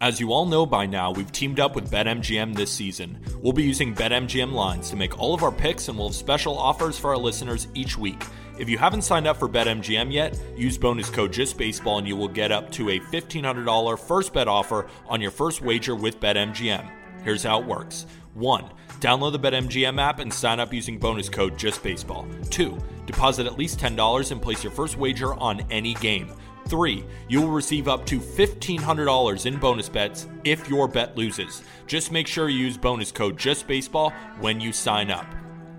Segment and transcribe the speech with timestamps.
[0.00, 3.18] As you all know by now, we've teamed up with BetMGM this season.
[3.42, 6.56] We'll be using BetMGM lines to make all of our picks, and we'll have special
[6.56, 8.22] offers for our listeners each week.
[8.60, 12.28] If you haven't signed up for BetMGM yet, use bonus code JustBaseball and you will
[12.28, 16.88] get up to a $1,500 first bet offer on your first wager with BetMGM.
[17.24, 18.70] Here's how it works 1.
[19.00, 22.50] Download the BetMGM app and sign up using bonus code JustBaseball.
[22.50, 22.78] 2.
[23.06, 26.32] Deposit at least $10 and place your first wager on any game.
[26.68, 31.62] Three, you will receive up to $1,500 in bonus bets if your bet loses.
[31.86, 35.26] Just make sure you use bonus code JustBaseball when you sign up.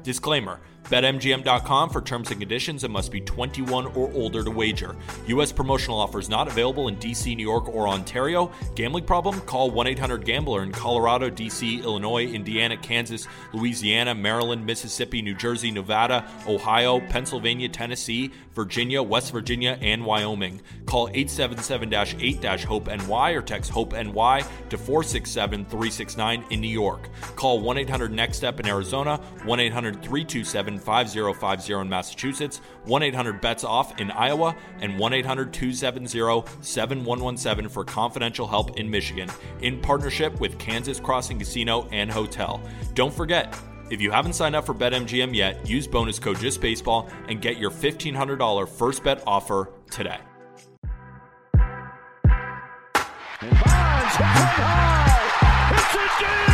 [0.01, 0.59] Disclaimer
[0.89, 4.95] BetMGM.com for terms and conditions and must be 21 or older to wager.
[5.27, 5.51] U.S.
[5.51, 8.51] promotional offers not available in D.C., New York, or Ontario.
[8.73, 9.39] Gambling problem?
[9.41, 15.69] Call 1 800 Gambler in Colorado, D.C., Illinois, Indiana, Kansas, Louisiana, Maryland, Mississippi, New Jersey,
[15.69, 20.59] Nevada, Ohio, Pennsylvania, Tennessee, Virginia, West Virginia, and Wyoming.
[20.85, 27.09] Call 877 8 HOPE NY or text HOPE NY to 467 369 in New York.
[27.35, 33.41] Call 1 800 NEXT STEP in Arizona, 1 800 327 5050 in Massachusetts, 1 800
[33.41, 36.08] BETS OFF in Iowa, and 1 800 270
[36.61, 39.30] 7117 for confidential help in Michigan,
[39.61, 42.61] in partnership with Kansas Crossing Casino and Hotel.
[42.94, 43.58] Don't forget,
[43.89, 47.71] if you haven't signed up for BetMGM yet, use bonus code JustBaseball and get your
[47.71, 50.19] $1,500 first bet offer today.
[53.41, 54.99] Bonds high.
[55.71, 56.48] It's a deep.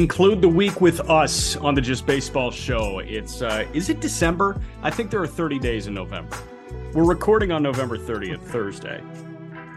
[0.00, 3.00] Conclude the week with us on the Just Baseball show.
[3.00, 4.58] It's uh is it December?
[4.82, 6.38] I think there are 30 days in November.
[6.94, 9.02] We're recording on November 30th, Thursday.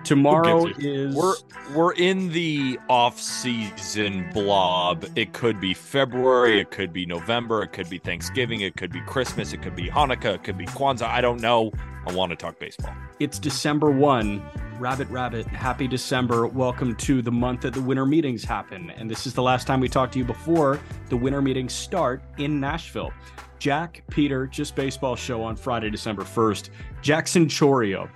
[0.04, 1.36] Tomorrow is We're
[1.74, 5.06] we're in the off-season blob.
[5.16, 9.00] It could be February, it could be November, it could be Thanksgiving, it could be
[9.02, 11.08] Christmas, it could be Hanukkah, it could be Kwanzaa.
[11.08, 11.72] I don't know.
[12.06, 12.94] I want to talk baseball.
[13.22, 14.44] it's December 1.
[14.78, 16.48] Rabbit Rabbit, happy December.
[16.48, 18.90] Welcome to the month that the winter meetings happen.
[18.90, 22.22] And this is the last time we talk to you before the winter meetings start
[22.38, 23.14] in Nashville.
[23.60, 26.72] Jack, Peter, Just Baseball show on Friday, December 1st.
[27.02, 28.10] Jackson Chourio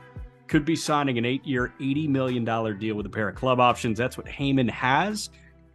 [0.48, 2.44] could be signing an eight year, $80 million
[2.78, 3.98] deal with a pair of club options.
[3.98, 5.30] That's what Heyman has.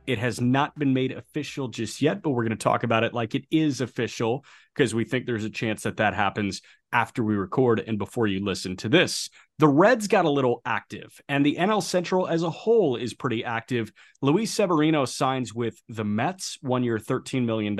[0.06, 3.14] It has not been made official just yet, but we're going to talk about it
[3.14, 4.44] like it is official
[4.74, 6.60] because we think there's a chance that that happens
[6.92, 9.30] after we record and before you listen to this.
[9.58, 13.44] The Reds got a little active, and the NL Central as a whole is pretty
[13.44, 13.92] active.
[14.20, 17.76] Luis Severino signs with the Mets, one year, $13 million.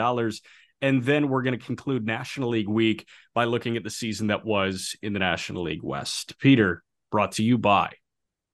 [0.83, 4.45] And then we're going to conclude National League week by looking at the season that
[4.45, 6.39] was in the National League West.
[6.39, 7.93] Peter, brought to you by.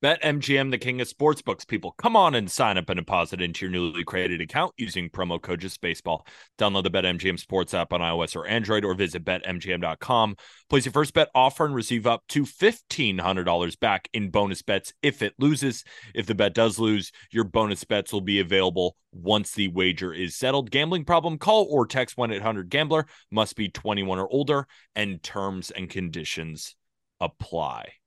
[0.01, 1.67] BetMGM, the king of sportsbooks.
[1.67, 5.43] People, come on and sign up and deposit into your newly created account using promo
[5.43, 6.21] code JustBaseball.
[6.57, 10.37] Download the BetMGM Sports app on iOS or Android, or visit BetMGM.com.
[10.71, 15.21] Place your first bet offer and receive up to $1,500 back in bonus bets if
[15.21, 15.83] it loses.
[16.15, 20.37] If the bet does lose, your bonus bets will be available once the wager is
[20.37, 20.71] settled.
[20.71, 21.39] Gambling problem?
[21.39, 23.07] Call or text 1 800 Gambler.
[23.33, 26.77] Must be 21 or older, and terms and conditions
[27.19, 27.98] apply.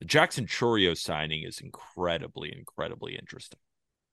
[0.00, 3.58] The Jackson Chourio signing is incredibly, incredibly interesting.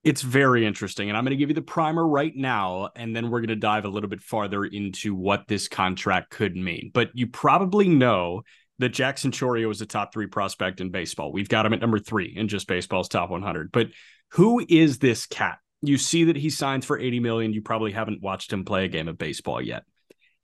[0.03, 1.09] It's very interesting.
[1.09, 2.89] And I'm going to give you the primer right now.
[2.95, 6.55] And then we're going to dive a little bit farther into what this contract could
[6.55, 6.91] mean.
[6.93, 8.43] But you probably know
[8.79, 11.31] that Jackson Chourio is a top three prospect in baseball.
[11.31, 13.71] We've got him at number three in just baseball's top 100.
[13.71, 13.87] But
[14.31, 15.59] who is this cat?
[15.81, 17.53] You see that he signs for 80 million.
[17.53, 19.83] You probably haven't watched him play a game of baseball yet.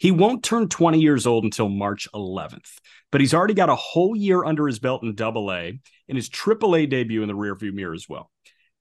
[0.02, 2.80] He won't turn 20 years old until March 11th,
[3.12, 6.28] but he's already got a whole year under his belt in double A and his
[6.28, 8.32] triple A debut in the rearview mirror as well.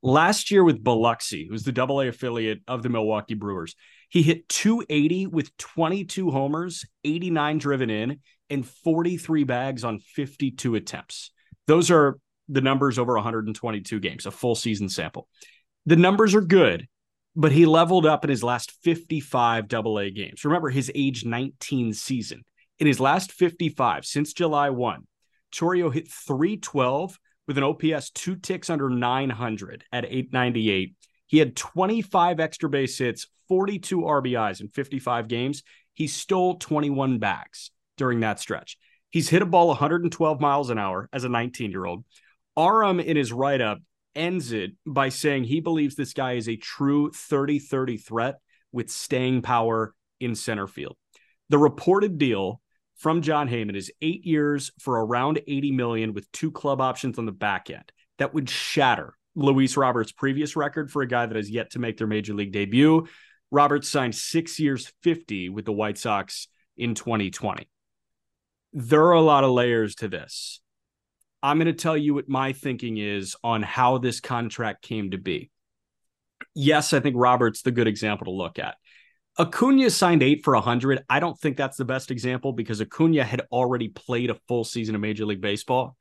[0.02, 3.74] Last year with Biloxi, who's the double A affiliate of the Milwaukee Brewers,
[4.08, 11.32] he hit 280 with 22 homers, 89 driven in, and 43 bags on 52 attempts.
[11.66, 12.18] Those are
[12.48, 15.28] the numbers over 122 games, a full season sample.
[15.84, 16.88] The numbers are good,
[17.36, 20.44] but he leveled up in his last 55 double A games.
[20.44, 22.44] Remember his age 19 season.
[22.78, 25.06] In his last 55 since July 1,
[25.52, 30.94] Chourio hit 312 with an OPS two ticks under 900 at 898.
[31.26, 35.62] He had 25 extra base hits, 42 RBIs in 55 games.
[35.94, 38.78] He stole 21 bags during that stretch.
[39.10, 42.04] He's hit a ball 112 miles an hour as a 19 year old.
[42.56, 43.78] Aram in his write up
[44.14, 48.40] ends it by saying he believes this guy is a true 30 30 threat
[48.72, 50.96] with staying power in center field.
[51.48, 52.60] The reported deal
[52.96, 57.26] from Jon Heyman is eight years for around 80 million with two club options on
[57.26, 57.90] the back end.
[58.18, 61.96] That would shatter Luis Roberts' previous record for a guy that has yet to make
[61.96, 63.06] their major league debut.
[63.50, 67.68] Roberts signed six years, 50 with the White Sox in 2020.
[68.72, 70.60] There are a lot of layers to this.
[71.42, 75.18] I'm going to tell you what my thinking is on how this contract came to
[75.18, 75.50] be.
[76.54, 78.76] Yes, I think Roberts the good example to look at.
[79.38, 81.04] Acuna signed eight for 100.
[81.08, 84.94] I don't think that's the best example because Acuna had already played a full season
[84.94, 85.96] of Major League Baseball.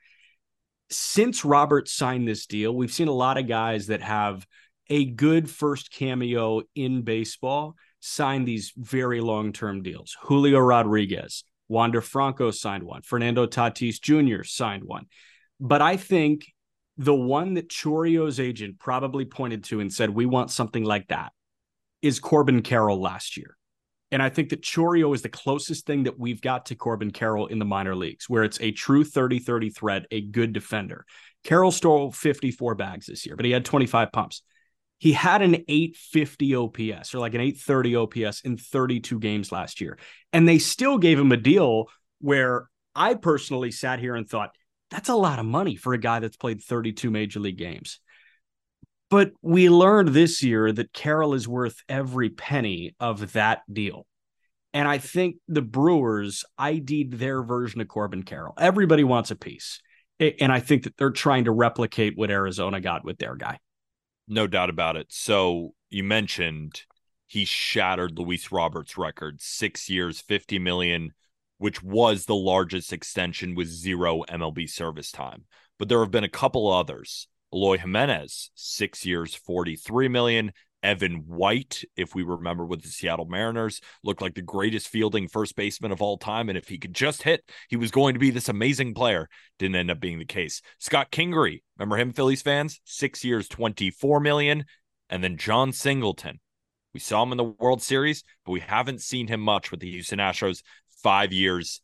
[0.89, 4.45] Since Roberts signed this deal, we've seen a lot of guys that have
[4.89, 10.17] a good first cameo in baseball sign these very long term deals.
[10.23, 14.43] Julio Rodriguez, Wander Franco signed one, Fernando Tatis Jr.
[14.43, 15.05] signed one.
[15.59, 16.45] But I think
[16.97, 21.31] the one that Chourio's agent probably pointed to and said, we want something like that
[22.01, 23.55] is Corbin Carroll last year.
[24.11, 27.47] And I think that Chourio is the closest thing that we've got to Corbin Carroll
[27.47, 31.05] in the minor leagues, where it's a true 30 30 threat, a good defender.
[31.43, 34.41] Carroll stole 54 bags this year, but he had 25 pumps.
[34.99, 39.97] He had an 850 OPS or like an 830 OPS in 32 games last year.
[40.33, 41.85] And they still gave him a deal
[42.19, 44.51] where I personally sat here and thought,
[44.91, 47.99] that's a lot of money for a guy that's played 32 major league games.
[49.09, 54.05] But we learned this year that Carroll is worth every penny of that deal.
[54.73, 58.53] And I think the Brewers ID'd their version of Corbin Carroll.
[58.57, 59.81] Everybody wants a piece.
[60.19, 63.59] And I think that they're trying to replicate what Arizona got with their guy.
[64.29, 65.07] No doubt about it.
[65.09, 66.83] So you mentioned
[67.25, 71.13] he shattered Luis Roberts' record, six years, 50 million,
[71.57, 75.45] which was the largest extension with zero MLB service time.
[75.79, 77.27] But there have been a couple others.
[77.51, 80.51] Eloy Jimenez, six years, 43 million.
[80.81, 85.55] Evan White, if we remember with the Seattle Mariners, looked like the greatest fielding first
[85.55, 86.49] baseman of all time.
[86.49, 89.27] And if he could just hit, he was going to be this amazing player.
[89.57, 90.61] Didn't end up being the case.
[90.77, 92.79] Scott Kingery, remember him, Phillies fans?
[92.85, 94.65] Six years, 24 million.
[95.09, 96.39] And then Jon Singleton.
[96.93, 99.91] We saw him in the World Series, but we haven't seen him much with the
[99.91, 100.63] Houston Astros.
[101.03, 101.81] Five years,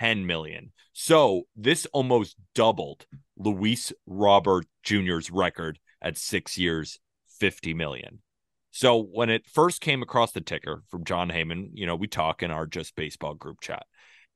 [0.00, 0.72] 10 million.
[0.92, 6.98] So this almost doubled Luis Robert Jr.'s record at six years,
[7.38, 8.20] 50 million.
[8.70, 12.42] So when it first came across the ticker from Jon Heyman, you know, we talk
[12.42, 13.84] in our Just Baseball group chat.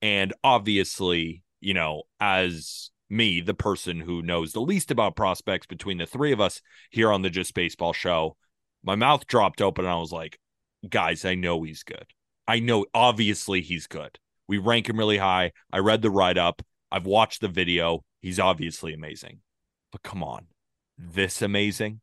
[0.03, 5.99] And obviously, you know, as me, the person who knows the least about prospects between
[5.99, 6.61] the three of us
[6.91, 8.37] here on the Just Baseball show,
[8.83, 10.39] my mouth dropped open and I was like,
[10.89, 12.07] guys, I know he's good.
[12.47, 14.19] I know obviously he's good.
[14.47, 15.53] We rank him really high.
[15.73, 16.61] I read the write up.
[16.93, 18.05] I've watched the video.
[18.21, 19.41] He's obviously amazing.
[19.91, 20.49] But come on,
[20.99, 22.01] this amazing?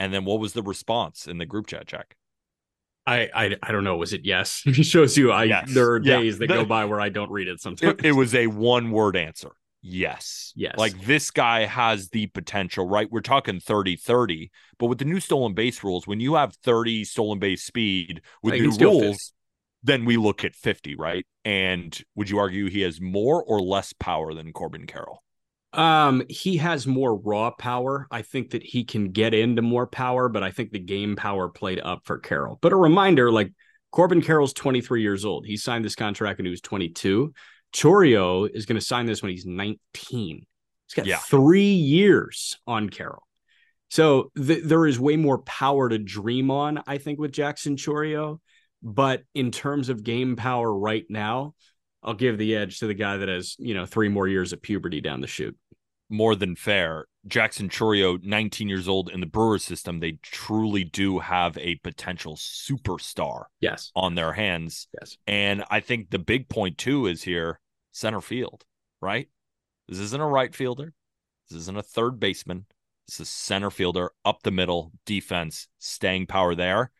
[0.00, 2.16] And then what was the response in the group chat, Jack?
[3.06, 3.98] I, I I don't know.
[3.98, 4.62] Was it yes?
[4.66, 5.72] it shows you I yes.
[5.72, 6.38] there are days yeah.
[6.38, 7.94] that go by where I don't read it sometimes.
[7.98, 9.50] It, it was a one word answer.
[9.82, 10.52] Yes.
[10.56, 10.74] Yes.
[10.78, 13.10] Like this guy has the potential, right?
[13.10, 17.04] We're talking 30 30, but with the new stolen base rules, when you have 30
[17.04, 19.32] stolen base speed with Like, new rules,
[19.82, 21.26] then we look at 50, right?
[21.44, 25.22] And would you argue he has more or less power than Corbin Carroll?
[25.72, 28.08] Um, he has more raw power.
[28.10, 31.48] I think that he can get into more power, but I think the game power
[31.48, 32.58] played up for Carroll.
[32.60, 33.52] But a reminder, like
[33.92, 35.46] Corbin Carroll's 23 years old.
[35.46, 37.32] He signed this contract when he was 22.
[37.72, 39.78] Chourio is going to sign this when he's 19.
[40.18, 41.18] He's got Yeah.
[41.18, 43.26] three years on Carroll.
[43.88, 48.40] So th- there is way more power to dream on, I think, with Jackson Chourio.
[48.82, 51.54] But in terms of game power right now,
[52.02, 54.62] I'll give the edge to the guy that has, you know, three more years of
[54.62, 55.56] puberty down the chute.
[56.10, 57.06] More than fair.
[57.26, 62.34] Jackson Chourio, 19 years old in the Brewers system, they truly do have a potential
[62.36, 63.92] superstar Yes.
[63.94, 64.88] on their hands.
[65.00, 65.16] Yes.
[65.26, 67.60] And I think the big point too is here
[67.92, 68.64] center field,
[69.00, 69.28] right?
[69.88, 70.92] This isn't a right fielder.
[71.48, 72.66] This isn't a third baseman.
[73.06, 76.90] This is center fielder up the middle, defense, staying power there.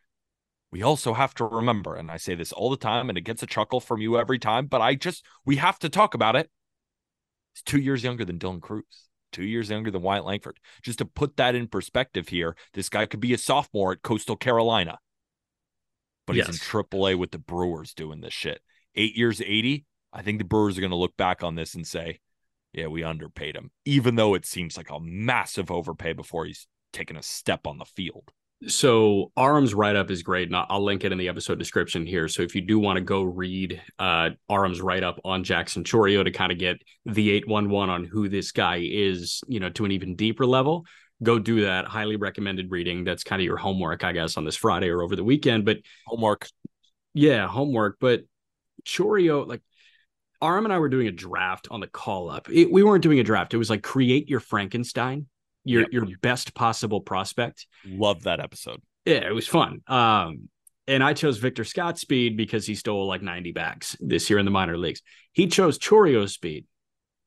[0.73, 3.43] We also have to remember, and I say this all the time, and it gets
[3.43, 6.49] a chuckle from you every time, but I just, we have to talk about it.
[7.55, 10.59] He's two years younger than Dylan Crews, two years younger than Wyatt Langford.
[10.83, 14.37] Just to put that in perspective here, this guy could be a sophomore at Coastal
[14.37, 14.99] Carolina,
[16.27, 16.47] but Yes.
[16.47, 18.61] he's in AAA with the Brewers doing this shit.
[18.95, 19.85] Eight years, 80.
[20.13, 22.21] I think the Brewers are going to look back on this and say,
[22.73, 27.17] yeah, we underpaid him, even though it seems like a massive overpay before he's taken
[27.17, 28.33] a step on the field.
[28.69, 32.29] So Aram's write up is great, and I'll- link it in the episode description here.
[32.29, 36.23] So if you do want to go read uh, Aram's write up on Jackson Chourio
[36.25, 36.77] to kind of get
[37.07, 40.45] the eight one one on who this guy is, you know, to an even deeper
[40.45, 40.85] level,
[41.23, 41.87] go do that.
[41.87, 43.05] Highly recommended reading.
[43.05, 45.65] That's kind of your homework, I guess, on this Friday or over the weekend.
[45.65, 46.49] But Homework.
[47.15, 47.97] yeah, homework.
[47.99, 48.25] But
[48.85, 49.63] Chourio, like
[50.43, 52.51] Aram and I were doing a draft on the call up.
[52.51, 53.55] It, we weren't doing a draft.
[53.55, 55.27] It was like create your Frankenstein,
[55.65, 55.93] your Yep.
[55.93, 57.67] your best possible prospect.
[57.87, 58.81] Love that episode.
[59.05, 59.81] Yeah, it was fun.
[59.87, 60.49] Um,
[60.87, 64.45] and I chose Victor Scott speed because he stole like 90 bags this year in
[64.45, 65.03] the minor leagues.
[65.33, 66.67] He chose Chourio speed.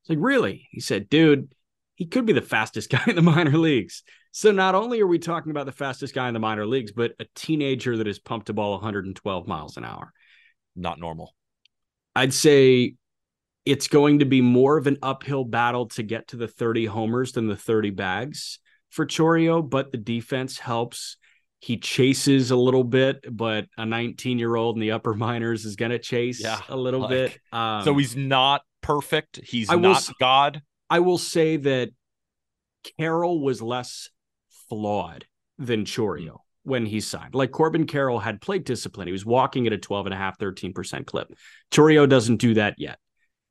[0.01, 0.67] It's like, really?
[0.71, 1.53] He said, dude,
[1.95, 4.03] he could be the fastest guy in the minor leagues.
[4.31, 7.13] So not only are we talking about the fastest guy in the minor leagues, but
[7.19, 10.11] a teenager that has pumped a ball 112 miles an hour.
[10.75, 11.35] Not normal.
[12.15, 12.95] I'd say
[13.65, 17.31] it's going to be more of an uphill battle to get to the 30 homers
[17.31, 21.17] than the 30 bags for Chourio, but the defense helps.
[21.59, 25.75] He chases a little bit, but a 19 year old in the upper minors is
[25.77, 27.39] going to chase Yeah, a little like- bit.
[27.53, 29.39] Um, so he's not perfect.
[29.43, 30.61] He's I will not s- God.
[30.89, 31.89] I will say that
[32.99, 34.09] Carroll was less
[34.69, 35.25] flawed
[35.57, 37.33] than Chourio when he signed.
[37.35, 39.07] Like Corbin Carroll had plate discipline.
[39.07, 41.29] He was walking at a 12 and a half, 13% clip.
[41.71, 42.99] Chourio doesn't do that yet.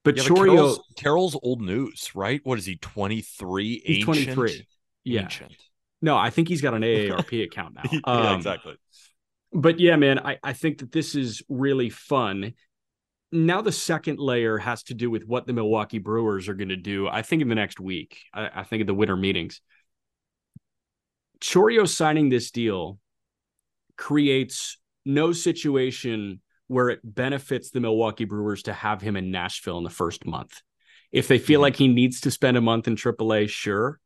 [0.05, 2.41] But Yeah, but Chourio, Carroll's, Carroll's old news, right?
[2.45, 2.77] What is he?
[2.77, 3.83] Twenty three.
[3.85, 4.67] he's 23.
[5.05, 5.23] Yeah.
[5.23, 5.53] Ancient.
[6.01, 7.83] No, I think he's got an AARP account now.
[7.93, 8.75] yeah, Um, exactly.
[9.53, 12.55] But yeah, man, I, I think that this is really fun.
[13.31, 16.77] Now the second layer has to do with what the Milwaukee Brewers are going to
[16.77, 17.09] do.
[17.09, 18.19] I think in the next week.
[18.35, 19.61] I, I think at the winter meetings.
[21.41, 22.99] Chourio signing this deal
[23.97, 26.41] creates no situation
[26.73, 30.61] where it benefits the Milwaukee Brewers to have him in Nashville in the first month.
[31.13, 31.63] If they feel Mhm.
[31.63, 34.01] like he needs to spend a month in AAA, sure.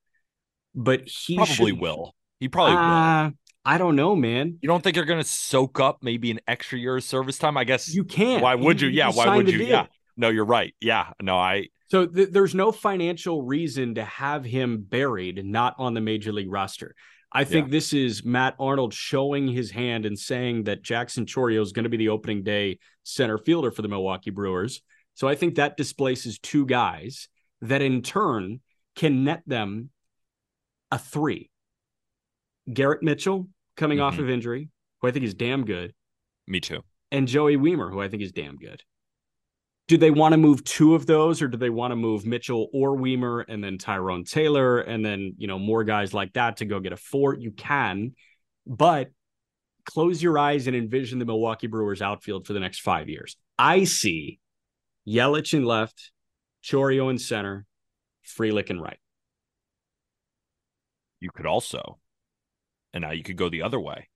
[0.74, 2.14] But he Probably should- will.
[2.40, 2.82] He probably will.
[2.82, 3.30] Uh,
[3.64, 4.58] I don't know, man.
[4.60, 7.56] You don't think they're going to soak up maybe an extra year of service time?
[7.56, 7.92] I guess.
[7.94, 8.42] You can't.
[8.42, 8.88] why would you?
[8.90, 9.10] He- Yeah.
[9.12, 9.58] Why would you?
[9.58, 9.68] deal.
[9.68, 9.86] Yeah.
[10.16, 10.74] No, you're right.
[10.80, 11.12] Yeah.
[11.22, 11.68] No, I.
[11.88, 16.50] So th- there's no financial reason to have him buried, not on the major league
[16.50, 16.94] roster.
[17.36, 21.72] I think this is Matt Arnold showing his hand and saying that Jackson Chourio is
[21.72, 24.80] going to be the opening day center fielder for the Milwaukee Brewers.
[25.14, 27.28] So I think that displaces two guys
[27.60, 28.60] that in turn
[28.94, 29.90] can net them
[30.90, 31.50] a three.
[32.72, 34.20] Garrett Mitchell coming off Mhm.
[34.20, 34.68] of injury,
[35.00, 35.94] who I think is damn good.
[36.46, 36.82] Me too.
[37.12, 38.82] and Joey Wiemer, who I think is damn good.
[39.88, 42.68] Do they want to move two of those, or do they want to move Mitchell
[42.72, 46.64] or Wiemer and then Tyrone Taylor and then you know more guys like that to
[46.64, 47.34] go get a four?
[47.34, 48.14] You can,
[48.66, 49.10] but
[49.84, 53.36] close your eyes and envision the Milwaukee Brewers outfield for the next five years.
[53.58, 54.40] I see
[55.06, 56.10] Yelich in left,
[56.64, 57.64] Chourio in center,
[58.26, 58.98] Frelick in right.
[61.20, 61.98] You could also,
[62.92, 64.08] and now you could go the other way.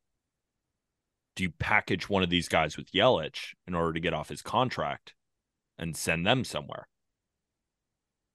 [1.36, 4.42] Do you package one of these guys with Yelich in order to get off his
[4.42, 5.14] contract
[5.80, 6.86] and send them somewhere?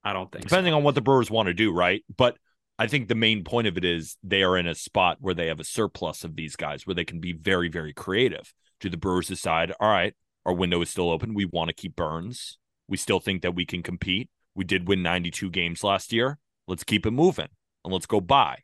[0.03, 0.43] I don't think.
[0.43, 2.03] depending on what the Brewers want to do, right?
[2.15, 2.37] But
[2.77, 5.47] I think the main point of it is they are in a spot where they
[5.47, 8.53] have a surplus of these guys where they can be very, very creative.
[8.81, 10.13] Do the Brewers decide, all right,
[10.45, 11.33] our window is still open.
[11.33, 12.57] We want to keep Burnes.
[12.87, 14.29] We still think that we can compete.
[14.53, 16.37] We did win 92 games last year.
[16.67, 17.49] Let's keep it moving
[17.83, 18.59] and let's go buy.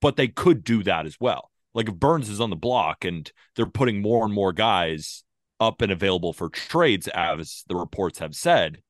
[0.00, 1.50] But they could do that as well.
[1.74, 5.24] Like if Burnes is on the block and they're putting more and more guys
[5.60, 8.82] up and available for trades, as the reports have said,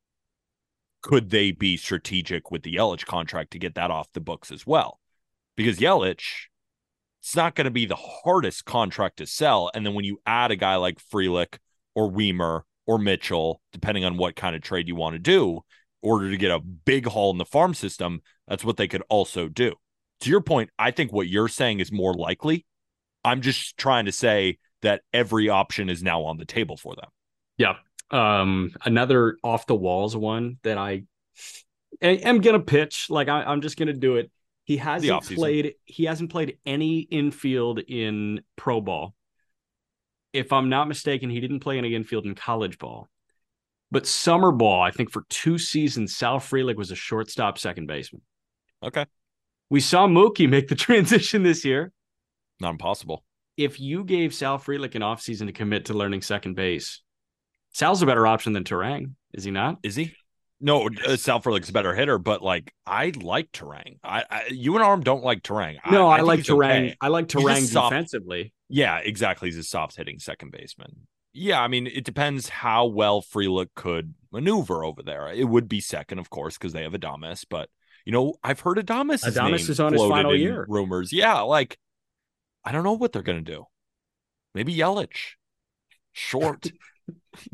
[1.01, 4.65] could they be strategic with the Yelich contract to get that off the books as
[4.65, 4.99] well?
[5.55, 6.47] Because Yelich,
[7.21, 9.71] it's not going to be the hardest contract to sell.
[9.73, 11.57] And then when you add a guy like Frelick
[11.95, 15.61] or Wiemer or Mitchell, depending on what kind of trade you want to do,
[16.03, 19.03] in order to get a big haul in the farm system, that's what they could
[19.09, 19.73] also do.
[20.21, 22.65] To your point, I think what you're saying is more likely.
[23.23, 27.09] I'm just trying to say that every option is now on the table for them.
[27.57, 27.75] Yeah.
[28.09, 31.03] Um, another off the walls one that I
[32.01, 33.07] am gonna pitch.
[33.09, 34.31] Like I, I'm just gonna do it.
[34.63, 35.75] He hasn't played.
[35.85, 39.15] He hasn't played any infield in pro ball.
[40.33, 43.07] If I'm not mistaken, he didn't play any infield in college ball.
[43.89, 48.21] But summer ball, I think for two seasons, Sal Frelick was a shortstop, second baseman.
[48.83, 49.05] Okay.
[49.69, 51.91] We saw Mookie make the transition this year.
[52.59, 53.23] Not impossible.
[53.57, 57.01] If you gave Sal Frelick an offseason to commit to learning second base,
[57.73, 59.79] Sal's a better option than Turang, is he not?
[59.83, 60.13] Is he?
[60.59, 63.99] No, uh, Salford's a better hitter, but like I like Turang.
[64.03, 65.75] I, I you and Aram don't like Turang.
[65.91, 66.85] No, I, I like Turang.
[66.85, 66.97] okay.
[66.99, 68.53] I like Turang a Turang soft- defensively.
[68.69, 69.49] Yeah, exactly.
[69.49, 71.07] He's a soft hitting second baseman.
[71.33, 75.31] Yeah, I mean, it depends how well Frelick could maneuver over there.
[75.31, 77.45] It would be second, of course, because they have Adames.
[77.47, 77.69] But
[78.05, 79.23] you know, I've heard Adames.
[79.23, 80.65] Adames is on his final year.
[80.67, 81.41] Rumors, yeah.
[81.41, 81.77] Like,
[82.67, 83.65] I don't know what they're gonna do.
[84.53, 85.35] Maybe Yelich,
[86.13, 86.67] short.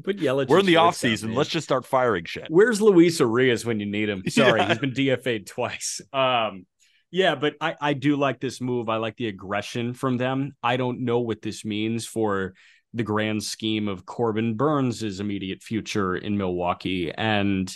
[0.03, 1.29] But Yelich, We're in the off shortstop, season.
[1.29, 1.37] man.
[1.37, 2.47] Let's just start firing shit.
[2.49, 4.23] Where's Luis Urías when you need him?
[4.29, 4.69] Sorry, Yeah.
[4.69, 6.01] he's been DFA'd twice.
[6.13, 6.65] Um,
[7.11, 8.87] yeah, but I, I do like this move.
[8.89, 10.55] I like the aggression from them.
[10.63, 12.53] I don't know what this means for
[12.95, 17.71] the grand scheme of Corbin Burnes' immediate future in Milwaukee and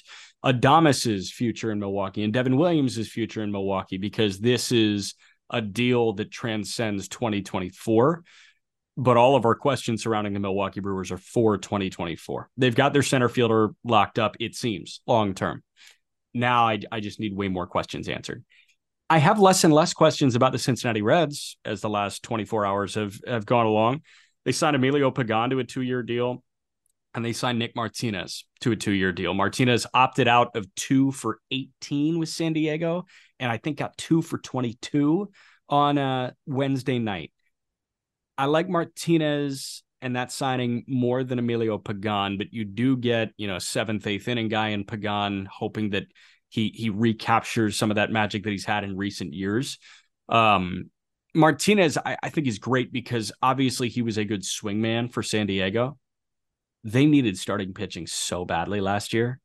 [0.46, 5.14] Adames's future in Milwaukee and Devin Williams' future in Milwaukee, because this is
[5.50, 8.24] a deal that transcends 2024
[8.98, 12.50] but all of our questions surrounding the Milwaukee Brewers are for 2024.
[12.58, 15.64] They've got their center fielder locked up, it seems, long term.
[16.34, 18.44] Now I, I just need way more questions answered.
[19.10, 22.96] I have less and less questions about the Cincinnati Reds as the last 24 hours
[22.96, 24.02] have, have gone along.
[24.44, 26.44] They signed Emilio Pagan to a two year deal,
[27.18, 29.34] and they signed Nick Martinez to a two year deal.
[29.34, 33.08] Martinez opted out of two for 18 with San Diego,
[33.40, 35.28] and I think got two for 22
[35.68, 37.32] on a Wednesday night.
[38.38, 43.48] I like Martinez and that signing more than Emilio Pagan, but you do get, you
[43.48, 46.06] know, a seventh, eighth inning guy in Pagan, hoping that
[46.50, 49.80] he he recaptures some of that magic that he's had in recent years.
[50.30, 50.92] Um,
[51.34, 55.48] Martinez, I, I think is great because obviously he was a good swingman for San
[55.48, 55.98] Diego.
[56.88, 59.42] They needed starting pitching so badly last year.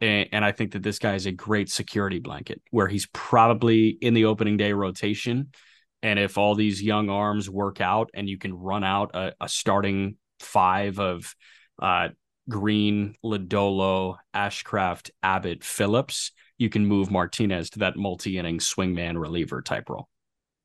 [0.00, 3.88] And, and I think that this guy is a great security blanket where he's probably
[3.88, 5.50] in the opening day rotation.
[6.02, 9.46] And if all these young arms work out and you can run out a, a
[9.46, 11.34] starting five of
[11.82, 12.08] uh,
[12.48, 19.60] Greene, Lodolo, Ashcraft, Abbott, Phillips, you can move Martinez to that multi inning swingman reliever
[19.60, 20.08] type role.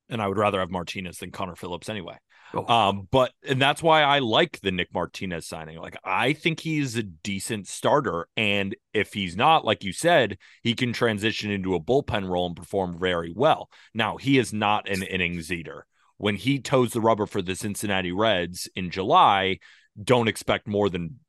[0.08, 2.16] and I would rather have Martinez than Connor Phillips anyway.
[2.54, 2.72] Oh.
[2.72, 5.78] Um, but and that's why I like the Nick Martinez signing.
[5.78, 10.74] Like I think he's a decent starter, and if he's not, like you said, he
[10.74, 13.68] can transition into a bullpen role and perform very well.
[13.94, 15.86] Now he is not an innings eater.
[16.18, 19.58] When he toes the rubber for the Cincinnati Reds in July,
[20.02, 21.20] don't expect more than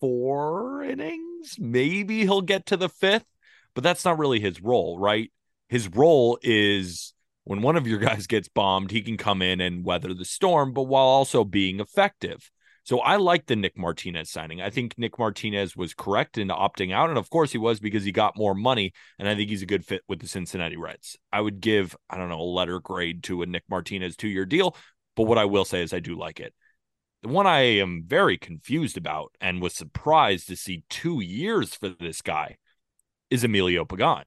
[0.00, 1.56] four innings.
[1.58, 3.26] Maybe he'll get to the fifth,
[3.74, 5.30] but that's not really his role, right?
[5.68, 7.12] His role is
[7.50, 10.72] when one of your guys gets bombed, he can come in and weather the storm,
[10.72, 12.48] but while also being effective.
[12.84, 14.62] So I like the Nick Martinez signing.
[14.62, 17.08] I think Nick Martinez was correct in opting out.
[17.08, 18.92] And of course he was because he got more money.
[19.18, 21.16] And I think he's a good fit with the Cincinnati Reds.
[21.32, 24.46] I would give, I don't know, a letter grade to a Nick Martinez two year
[24.46, 24.76] deal.
[25.16, 26.54] But what I will say is I do like it.
[27.24, 31.88] The one I am very confused about and was surprised to see two years for
[31.88, 32.58] this guy
[33.28, 34.22] is Emilio Pagan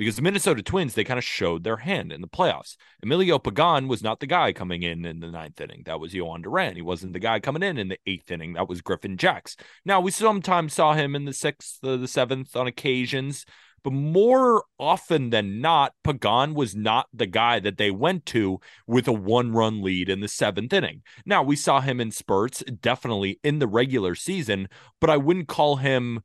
[0.00, 2.76] because the Minnesota Twins, they kind of showed their hand in the playoffs.
[3.02, 5.82] Emilio Pagan was not the guy coming in in the ninth inning.
[5.84, 6.74] That was Jhoan Duran.
[6.74, 8.54] He wasn't the guy coming in in the eighth inning.
[8.54, 9.58] That was Griffin Jax.
[9.84, 13.44] Now, we sometimes saw him in the sixth, the seventh on occasions,
[13.84, 19.06] but more often than not, Pagan was not the guy that they went to with
[19.06, 21.02] a one run lead in the seventh inning.
[21.26, 25.76] Now, we saw him in spurts, definitely in the regular season, but I wouldn't call
[25.76, 26.22] him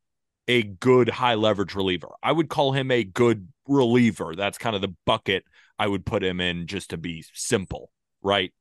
[0.47, 2.09] a good high leverage reliever.
[2.21, 4.35] I would call him a good reliever.
[4.35, 5.43] That's kind of the bucket
[5.79, 8.53] I would put him in just to be simple, right?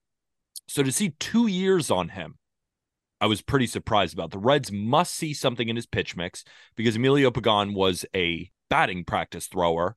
[0.66, 2.38] So to see two years on him,
[3.20, 4.31] I was pretty surprised about.
[4.31, 6.44] The Reds must see something in his pitch mix
[6.77, 9.97] because Emilio Pagan was a batting practice thrower,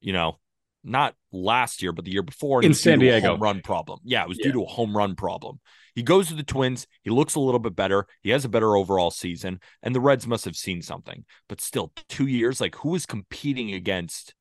[0.00, 0.38] you know,
[0.82, 2.60] not last year, but the year before.
[2.60, 3.28] In it was due San Diego.
[3.32, 4.00] home run problem.
[4.04, 4.46] Yeah, it was Yeah.
[4.46, 5.60] due to a home run problem.
[5.96, 6.86] He goes to the Twins.
[7.02, 8.06] He looks a little bit better.
[8.22, 11.24] He has a better overall season, and the Reds must have seen something.
[11.48, 12.60] But still, two years.
[12.60, 14.34] Like, who is competing against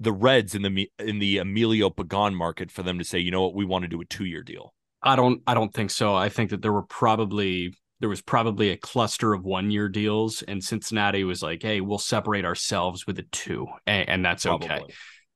[0.00, 3.42] the Reds in the in the Emilio Pagan market for them to say, you know
[3.42, 4.74] what, we want to do a two year deal?
[5.00, 6.14] I don't I don't think so.
[6.14, 10.42] I think that there were probably there was probably a cluster of one year deals
[10.42, 14.82] and Cincinnati was like, "Hey, we'll separate ourselves with a two, and, and that's okay."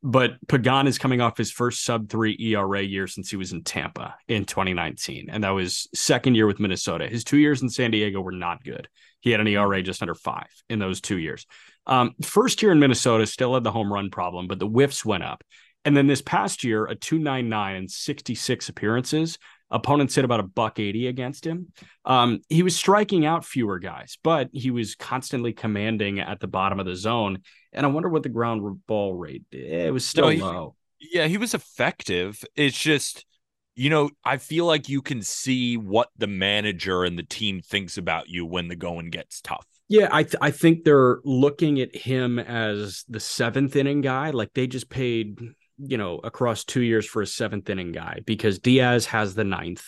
[0.07, 3.65] But Pagan is coming off his first sub 3 ERA year since he was in
[3.65, 7.09] Tampa in 2019 and that was second year with Minnesota.
[7.09, 8.87] His 2 years in San Diego were not good.
[9.21, 11.47] He had an ERA just under 5 in those 2 years.
[11.87, 15.25] Um, first year in Minnesota still had the home run problem, but the whiffs went
[15.25, 15.43] up.
[15.87, 19.39] And then this past year, a 299 and 66 appearances.
[19.71, 21.73] Opponents hit about a buck 80 against him.
[22.05, 26.79] Um, he was striking out fewer guys, but he was constantly commanding at the bottom
[26.79, 27.39] of the zone.
[27.73, 29.87] And I wonder what the ground ball rate did.
[29.87, 30.77] It was still No, he- low.
[31.01, 32.43] Yeah, he was effective.
[32.57, 33.27] It's just,
[33.75, 37.99] you know, I feel like you can see what the manager and the team thinks
[37.99, 39.67] about you when the going gets tough.
[39.89, 44.31] Yeah, I th- I think they're looking at him as the seventh inning guy.
[44.31, 45.39] Like they just paid,
[45.79, 49.85] you know, across two years for a seventh inning guy because Diaz has the ninth.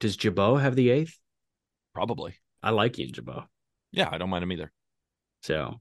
[0.00, 1.18] Does Gibaut have the eighth?
[1.94, 2.34] Probably.
[2.62, 3.46] I like Ian Gibaut.
[3.92, 4.72] Yeah, I don't mind him either.
[5.42, 5.80] So,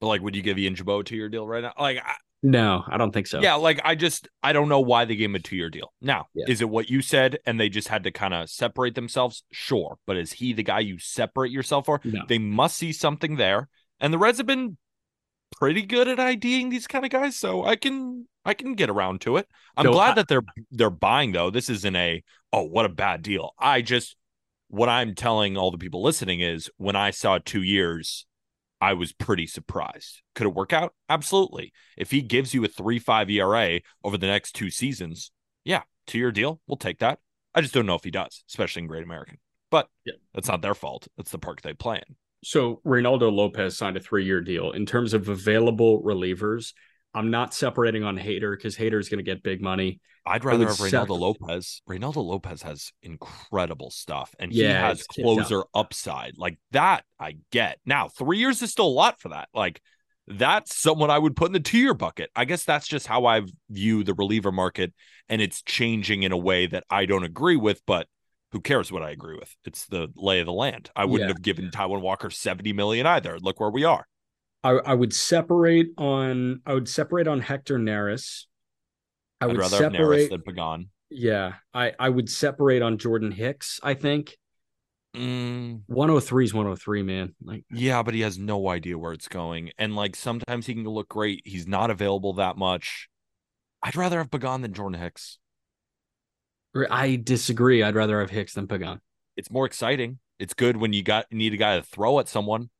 [0.00, 1.72] but like, would you give Ian Gibaut a two year deal right now?
[1.78, 3.40] Like, I, no, I don't think so.
[3.40, 5.92] Yeah, like I just I don't know why they gave him a two year deal.
[6.00, 6.44] Now, Yeah.
[6.48, 9.42] is it what you said and they just had to kind of separate themselves?
[9.52, 9.98] Sure.
[10.06, 12.00] But is he the guy you separate yourself for?
[12.04, 12.22] No.
[12.28, 13.68] They must see something there.
[13.98, 14.76] And the Reds have been
[15.56, 19.20] pretty good at IDing these kind of guys, so I can I can get around
[19.22, 19.48] to it.
[19.76, 21.50] I'm So glad I- that they're they're buying though.
[21.50, 23.52] This isn't a oh what a bad deal.
[23.58, 24.16] I just
[24.68, 28.26] what I'm telling all the people listening is when I saw two years,
[28.80, 30.22] I was pretty surprised.
[30.34, 30.92] Could it work out?
[31.08, 31.72] Absolutely.
[31.96, 35.30] If he gives you a three five ERA over the next two seasons,
[35.64, 37.18] yeah, two year deal, we'll take that.
[37.54, 39.38] I just don't know if he does, especially in Great American.
[39.70, 40.12] But Yeah.
[40.34, 41.08] that's not their fault.
[41.16, 42.16] That's the park they play in.
[42.46, 44.70] So Reynaldo Lopez signed a three-year deal.
[44.70, 46.74] In terms of available relievers,
[47.12, 49.98] I'm not separating on Hader because Hader is going to get big money.
[50.24, 51.82] I'd rather have Reynaldo Lopez.
[51.90, 56.38] Reynaldo Lopez has incredible stuff, and he has closer upside.
[56.38, 57.80] Like that, I get.
[57.84, 59.48] Now, three years is still a lot for that.
[59.52, 59.82] Like
[60.28, 62.30] that's someone I would put in the two year bucket.
[62.36, 64.94] I guess that's just how I view the reliever market,
[65.28, 67.82] and it's changing in a way that I don't agree with.
[67.88, 68.06] But
[68.52, 69.54] who cares what I agree with?
[69.64, 70.90] It's the lay of the land.
[70.96, 71.34] I wouldn't Yeah.
[71.34, 73.38] have given Taijuan Walker seventy million either.
[73.38, 74.06] Look where we are.
[74.64, 76.60] I, I would separate on.
[76.66, 78.44] I would separate on Hector Neris.
[79.40, 80.30] I I'd would rather have Neris separate.
[80.30, 80.90] than Pagan.
[81.10, 83.78] yeah, I I would separate on Jordan Hicks.
[83.82, 84.36] I think
[85.14, 87.34] Mm, 103 is 103, man.
[87.42, 89.70] Like Yeah, but he has no idea where it's going.
[89.78, 91.40] And like sometimes he can look great.
[91.46, 93.08] He's not available that much.
[93.82, 95.38] I'd rather have Pagan than Jordan Hicks.
[96.90, 97.82] I disagree.
[97.82, 99.00] I'd rather have Hicks than Pagan.
[99.36, 100.18] It's more exciting.
[100.38, 102.70] It's good when you got need a guy to throw at someone.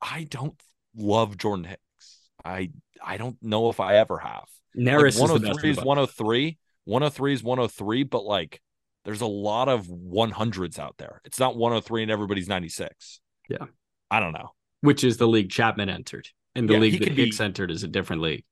[0.00, 0.60] I don't
[0.96, 2.18] love Jordan Hicks.
[2.44, 2.70] I
[3.04, 4.44] I don't know if I ever have.
[4.76, 5.62] Neris like is the best.
[5.62, 6.58] 103 of is 103.
[6.84, 8.60] 103 is 103, but like
[9.04, 11.20] there's a lot of 100s out there.
[11.24, 13.20] It's not 103 and everybody's 96.
[13.48, 13.66] Yeah.
[14.10, 14.50] I don't know.
[14.82, 17.70] which is the league Chapman entered, and the Yeah, league that could be- Hicks entered
[17.70, 18.44] is a different league.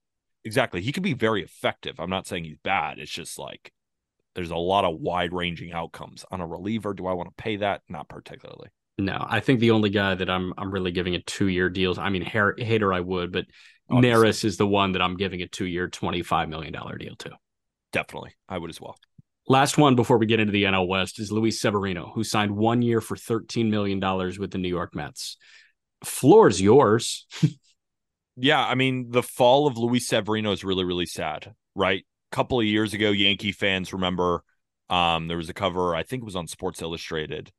[0.43, 0.81] Exactly.
[0.81, 1.99] He could be very effective.
[1.99, 2.99] I'm not saying he's bad.
[2.99, 3.71] It's just like
[4.35, 6.93] there's a lot of wide ranging outcomes on a reliever.
[6.93, 7.81] Do I want to pay that?
[7.89, 8.69] Not particularly.
[8.97, 11.97] No, I think the only guy that I'm I'm really giving a two year deals.
[11.97, 13.45] I mean, Har- Hader I would, but
[13.89, 14.27] Obviously.
[14.27, 17.15] Neris is the one that I'm giving a two year, twenty five million dollar deal
[17.17, 17.31] to.
[17.91, 18.35] Definitely.
[18.47, 18.97] I would as well.
[19.47, 22.81] Last one before we get into the NL West is Luis Severino, who signed one
[22.81, 25.37] year for thirteen million dollars with the New York Mets.
[26.03, 27.25] Floor's yours.
[28.37, 28.61] Yeah.
[28.61, 32.05] I mean, the fall of Luis Severino is really, really sad, right?
[32.35, 34.43] A couple of years ago, Yankee fans remember
[34.89, 37.49] um, there was a cover, I think it was on Sports Illustrated,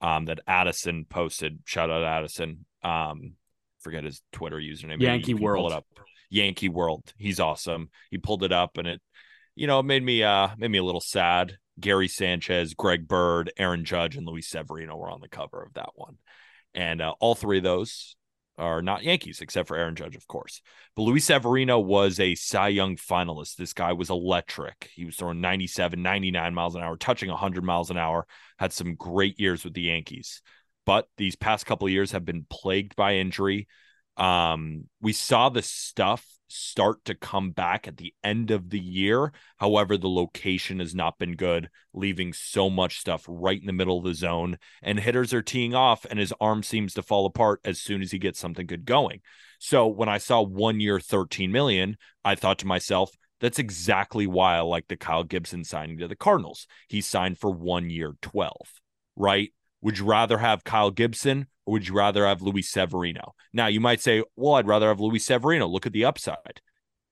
[0.00, 1.60] um, that Addison posted.
[1.64, 2.66] Shout out Addison.
[2.82, 3.34] Um,
[3.78, 5.00] forget his Twitter username.
[5.00, 5.72] Yankee you can pull World.
[5.72, 5.86] up.
[6.30, 7.12] Yankee World.
[7.16, 7.90] He's awesome.
[8.10, 9.00] He pulled it up and it,
[9.54, 11.56] you know, it made me uh made me a little sad.
[11.78, 15.90] Gary Sanchez, Greg Bird, Aaron Judge, and Luis Severino were on the cover of that
[15.94, 16.16] one.
[16.74, 18.16] And uh, all three of those
[18.58, 20.60] are not Yankees, except for Aaron Judge, of course.
[20.94, 23.56] But Luis Severino was a Cy Young finalist.
[23.56, 24.90] This guy was electric.
[24.94, 28.26] He was throwing 97, 99 miles an hour, touching 100 miles an hour,
[28.58, 30.40] had some great years with the Yankees.
[30.86, 33.66] But these past couple of years have been plagued by injury.
[34.16, 39.32] Um, we saw the stuff start to come back at the end of the year.
[39.56, 43.98] However, the location has not been good, leaving so much stuff right in the middle
[43.98, 44.58] of the zone.
[44.82, 48.12] And hitters are teeing off, and his arm seems to fall apart as soon as
[48.12, 49.20] he gets something good going.
[49.58, 54.56] So when I saw one year, 13 million, I thought to myself, that's exactly why
[54.56, 56.66] I like the Kyle Gibson signing to the Cardinals.
[56.88, 58.54] He signed for one year, 12,
[59.16, 59.52] right?
[59.84, 63.34] Would you rather have Kyle Gibson or would you rather have Luis Severino?
[63.52, 65.68] Now, you might say, well, I'd rather have Luis Severino.
[65.68, 66.62] Look at the upside.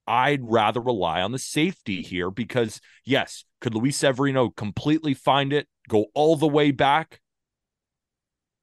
[0.06, 5.68] I'd rather rely on the safety here because, yes, could Luis Severino completely find it,
[5.88, 7.20] go all the way back?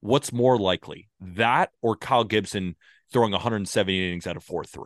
[0.02, 2.76] What's more likely, that or Kyle Gibson
[3.13, 4.84] throwing 170 innings out of 4 3?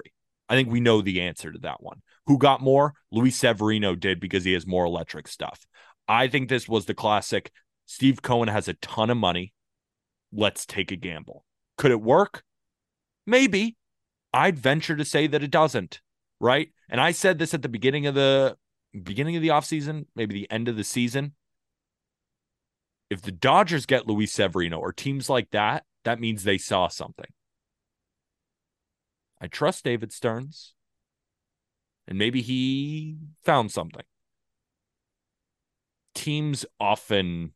[0.50, 2.02] I think we know the answer to that one.
[2.28, 2.94] Who got more?
[3.10, 5.66] Luis Severino did because he has more electric stuff.
[6.10, 7.52] I think this was the classic.
[7.86, 9.54] Steve Cohen has a ton of money.
[10.32, 11.46] Let's take a gamble.
[11.78, 12.44] Could it work?
[13.26, 13.78] Maybe.
[14.34, 16.02] I'd venture to say that it doesn't,
[16.40, 16.70] right?
[16.90, 18.58] And I said this at the beginning of the
[19.04, 21.34] beginning of the offseason, maybe the end of the season.
[23.10, 27.32] If the Dodgers get Luis Severino or teams like that, that means they saw something.
[29.40, 30.74] I trust David Stearns.
[32.08, 34.04] And maybe he found something.
[36.14, 37.54] Teams often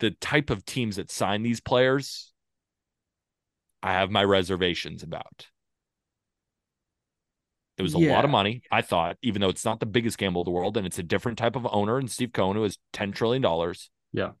[0.00, 2.30] the type of teams that sign these players
[3.82, 5.46] I have my reservations about.
[7.78, 10.42] It was a lot of money, I thought, even though it's not the biggest gamble
[10.42, 12.76] in the world and it's a different type of owner and Steve Cohen, who has
[12.92, 13.42] $10 trillion.
[14.12, 14.32] Yeah.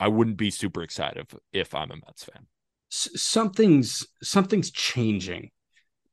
[0.00, 2.46] I wouldn't be super excited if, I'm a Mets fan.
[2.90, 5.50] S- something's something's changing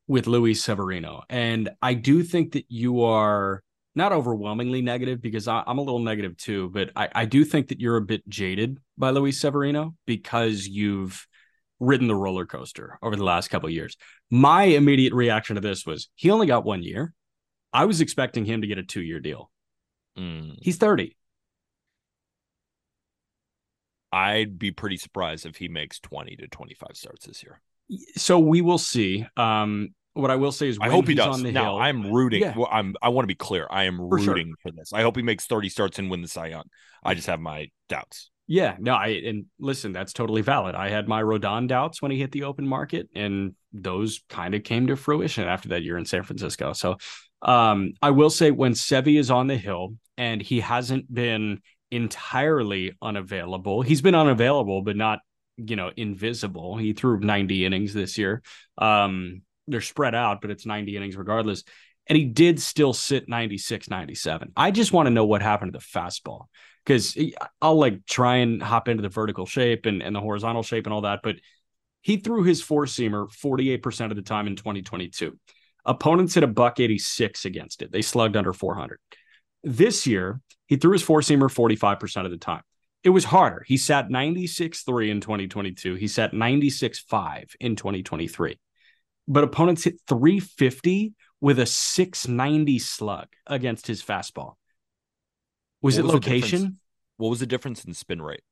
[0.08, 3.64] with Luis Severino, and I do think that you are
[3.96, 7.70] not overwhelmingly negative because I, I'm a little negative too, but I, I do think
[7.70, 11.26] that you're a bit jaded by Luis Severino because you've
[11.80, 13.98] ridden the roller coaster over the last couple of years.
[14.30, 17.14] My immediate reaction to this was he only got one year.
[17.74, 19.52] I was expecting him to get a two year deal.
[20.18, 21.16] Mm, He's 30.
[24.12, 27.62] I'd be pretty surprised if he makes 20 to 25 starts this year.
[28.16, 29.26] So we will see.
[29.36, 31.36] Um, what I will say is, I hope he does.
[31.36, 32.42] On the now, hill, I'm rooting.
[32.42, 32.58] Yeah.
[32.58, 32.96] Well, I'm.
[33.02, 33.68] I want to be clear.
[33.70, 34.34] I am For sure.
[34.34, 34.94] rooting for this.
[34.94, 36.64] I hope he makes 30 starts and win the Cy Young.
[37.04, 38.32] I just have my doubts.
[38.48, 40.76] Yeah, no, I and listen, that's totally valid.
[40.76, 44.64] I had my Rodon doubts when he hit the open market, and those kind of
[44.64, 46.74] came to fruition after that year in San Francisco.
[46.74, 46.98] So,
[47.42, 52.94] um, I will say when Sevy is on the hill and he hasn't been entirely
[53.02, 55.20] unavailable, he's been unavailable, but not
[55.58, 56.78] you know invisible.
[56.78, 58.44] He threw 90 innings this year.
[58.78, 61.64] Um, they're spread out, but it's 90 innings regardless.
[62.08, 64.52] And he did still sit 96, 97.
[64.56, 66.46] I just want to know what happened to the fastball
[66.86, 67.18] because
[67.62, 70.94] I'll like try and hop into the vertical shape and, and the horizontal shape and
[70.94, 71.22] all that.
[71.24, 71.38] But
[72.02, 75.38] he threw his four seamer 48% of the time in 2022.
[75.86, 77.92] Opponents hit a buck 86 against it.
[77.92, 79.00] They slugged under 400.
[79.64, 82.62] This year, he threw his four seamer 45% of the time.
[83.04, 83.64] It was harder.
[83.68, 85.96] He sat 96.3 in 2022.
[85.96, 88.60] He sat 96.5 in 2023.
[89.28, 94.54] But opponents hit 350 with a 690 slug against his fastball.
[95.82, 96.80] Was What it was location?
[97.18, 98.44] What was the difference in spin rate?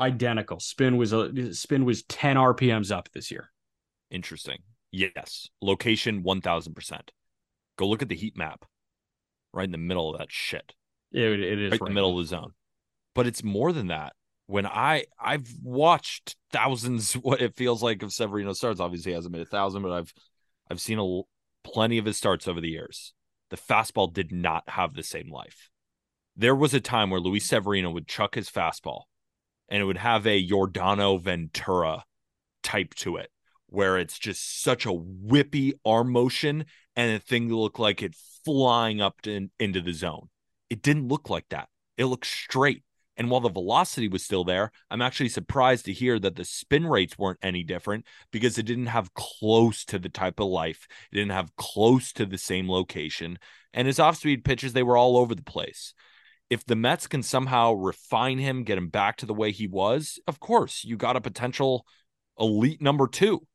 [0.00, 0.60] Identical.
[0.60, 3.50] Spin was a spin was 10 RPMs up this year.
[4.10, 4.58] Interesting.
[4.92, 5.48] Yes.
[5.60, 7.00] Location 1000%.
[7.76, 8.64] Go look at the heat map.
[9.52, 10.74] Right in the middle of that shit.
[11.12, 12.52] It, it is right in the middle of the zone.
[13.14, 14.12] But it's more than that.
[14.48, 18.80] When I I've watched thousands, what it feels like of Severino starts.
[18.80, 20.12] Obviously, he hasn't made a thousand, but I've
[20.70, 21.20] I've seen a
[21.62, 23.12] plenty of his starts over the years.
[23.50, 25.70] The fastball did not have the same life.
[26.34, 29.02] There was a time where Luis Severino would chuck his fastball,
[29.68, 32.04] and it would have a Yordano Ventura
[32.62, 33.30] type to it,
[33.66, 36.64] where it's just such a whippy arm motion,
[36.96, 40.28] and the thing looked like it flying up to, into the zone.
[40.70, 41.68] It didn't look like that.
[41.96, 42.82] It looked straight.
[43.18, 46.86] And while the velocity was still there, I'm actually surprised to hear that the spin
[46.86, 50.86] rates weren't any different because it didn't have close to the type of life.
[51.10, 53.40] It didn't have close to the same location.
[53.74, 55.94] And his off speed pitches, they were all over the place.
[56.48, 60.20] If the Mets can somehow refine him, get him back to the way he was,
[60.28, 61.84] of course, you got a potential
[62.38, 63.46] elite number two.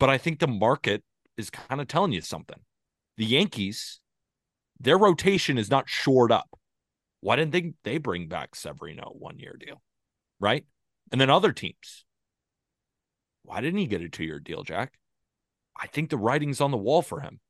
[0.00, 1.04] But I think the market
[1.36, 2.58] is kind of telling you something.
[3.18, 4.00] The Yankees,
[4.80, 6.48] their rotation is not shored up.
[7.20, 9.82] Why didn't they they bring back Severino one year deal?
[10.38, 10.64] Right?
[11.12, 12.04] And then other teams.
[13.42, 14.94] Why didn't he get a two year deal, Jack?
[15.80, 17.40] I think the writing's on the wall for him.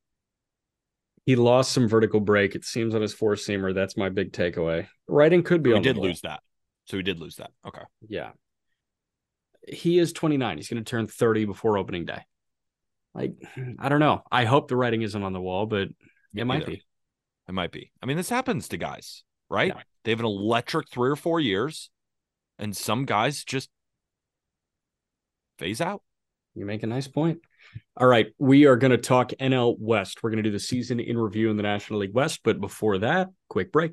[1.26, 2.54] He lost some vertical break.
[2.54, 3.74] It seems on his four seamer.
[3.74, 4.86] That's my big takeaway.
[5.06, 6.40] Writing could be We on the did lose that.
[6.86, 7.50] So we did lose that.
[7.66, 7.82] Okay.
[8.08, 8.30] Yeah.
[9.68, 10.56] He is 29.
[10.56, 12.22] He's going to turn 30 before opening day.
[13.14, 13.34] Like,
[13.78, 14.22] I don't know.
[14.30, 15.88] I hope the writing isn't on the wall, but
[16.34, 16.72] it might Either.
[16.72, 16.82] be.
[17.48, 17.92] It might be.
[18.02, 19.72] I mean, this happens to guys, right?
[19.74, 19.82] Yeah.
[20.04, 21.90] They have an electric three or four years,
[22.58, 23.68] and some guys just
[25.58, 26.02] phase out.
[26.54, 27.40] You make a nice point.
[27.96, 28.28] All right.
[28.38, 30.22] We are going to talk NL West.
[30.22, 32.40] We're going to do the season in review in the National League West.
[32.42, 33.92] But before that, quick break.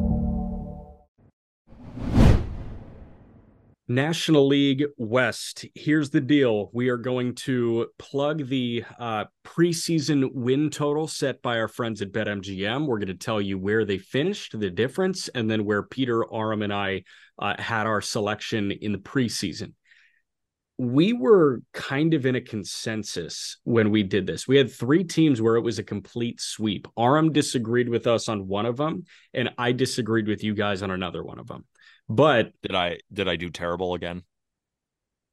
[3.93, 5.65] National League West.
[5.75, 6.69] Here's the deal.
[6.71, 12.13] We are going to plug the uh, preseason win total set by our friends at
[12.13, 12.85] BetMGM.
[12.85, 16.61] We're going to tell you where they finished, the difference, and then where Peter, Aram,
[16.61, 17.03] and I
[17.37, 19.73] uh, had our selection in the preseason.
[20.77, 24.47] We were kind of in a consensus when we did this.
[24.47, 26.87] We had three teams where it was a complete sweep.
[26.97, 30.91] Aram disagreed with us on one of them, and I disagreed with you guys on
[30.91, 31.65] another one of them
[32.15, 34.23] But Did I did I do terrible again?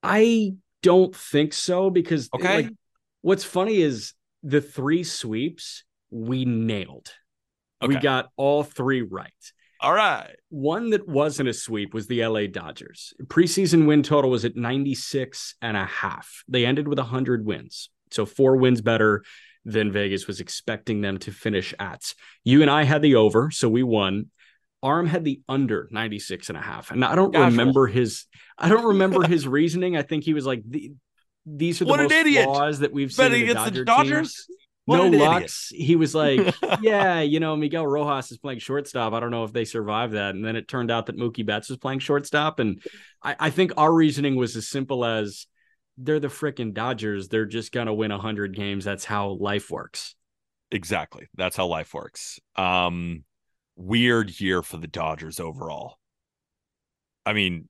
[0.02, 2.62] I don't think so because Okay.
[2.62, 2.72] like,
[3.20, 7.12] what's funny is the three sweeps we nailed.
[7.86, 9.32] We got all three right.
[9.80, 10.34] All right.
[10.48, 13.12] One that wasn't a sweep was the LA Dodgers.
[13.24, 16.42] Preseason win total was at 96 and a half.
[16.48, 17.90] They ended with 100 wins.
[18.10, 19.22] So four wins better
[19.64, 22.14] than Vegas was expecting them to finish at.
[22.42, 24.30] You and I had the over, so we won.
[24.82, 26.90] Arm had the under 96 and a half.
[26.90, 27.50] And I don't Casual.
[27.50, 29.96] remember his I don't remember his reasoning.
[29.96, 30.92] I think he was like the,
[31.46, 32.44] these are the What an most idiot.
[32.44, 34.46] flaws that we've seen Betting the against Dodger the Dodgers?
[34.86, 35.22] No idiot.
[35.22, 35.68] lucks.
[35.74, 39.12] He was like, yeah, you know, Miguel Rojas is playing shortstop.
[39.12, 40.34] I don't know if they survived that.
[40.34, 42.58] And then it turned out that Mookie Betts was playing shortstop.
[42.58, 42.80] And
[43.22, 45.46] I, I think our reasoning was as simple as
[45.98, 47.28] they're the freaking Dodgers.
[47.28, 48.84] They're just gonna win hundred games.
[48.84, 50.14] That's how life works.
[50.70, 51.26] Exactly.
[51.34, 52.38] That's how life works.
[52.56, 53.24] Um
[53.78, 55.96] weird year for the Dodgers overall.
[57.24, 57.68] I mean,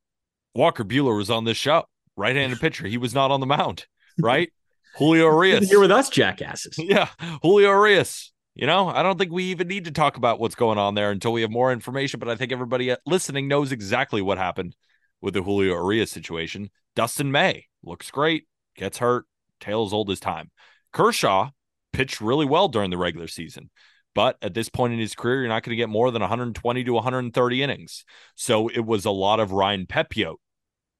[0.55, 1.85] Walker Buehler was on this show,
[2.17, 2.87] right-handed pitcher.
[2.87, 3.87] He was not on the mound,
[4.19, 4.51] right?
[4.97, 5.69] Julio Urías.
[5.69, 6.75] Here with us, jackasses.
[6.79, 7.09] Yeah,
[7.43, 8.31] Julio Urías.
[8.55, 11.13] You know, I don't think we even need to talk about what's going on there
[11.13, 12.19] until we have more information.
[12.19, 14.75] But I think everybody listening knows exactly what happened
[15.21, 16.71] with the Julio Urías situation.
[16.97, 19.27] Dustin May looks great, gets hurt,
[19.61, 20.51] tails old as time.
[20.93, 21.51] Kershaw
[21.93, 23.71] pitched really well during the regular season.
[24.15, 26.85] But at this point in his career, you're not going to get more than 120
[26.85, 28.05] to 130 innings.
[28.35, 30.37] So it was a lot of Ryan Pepiot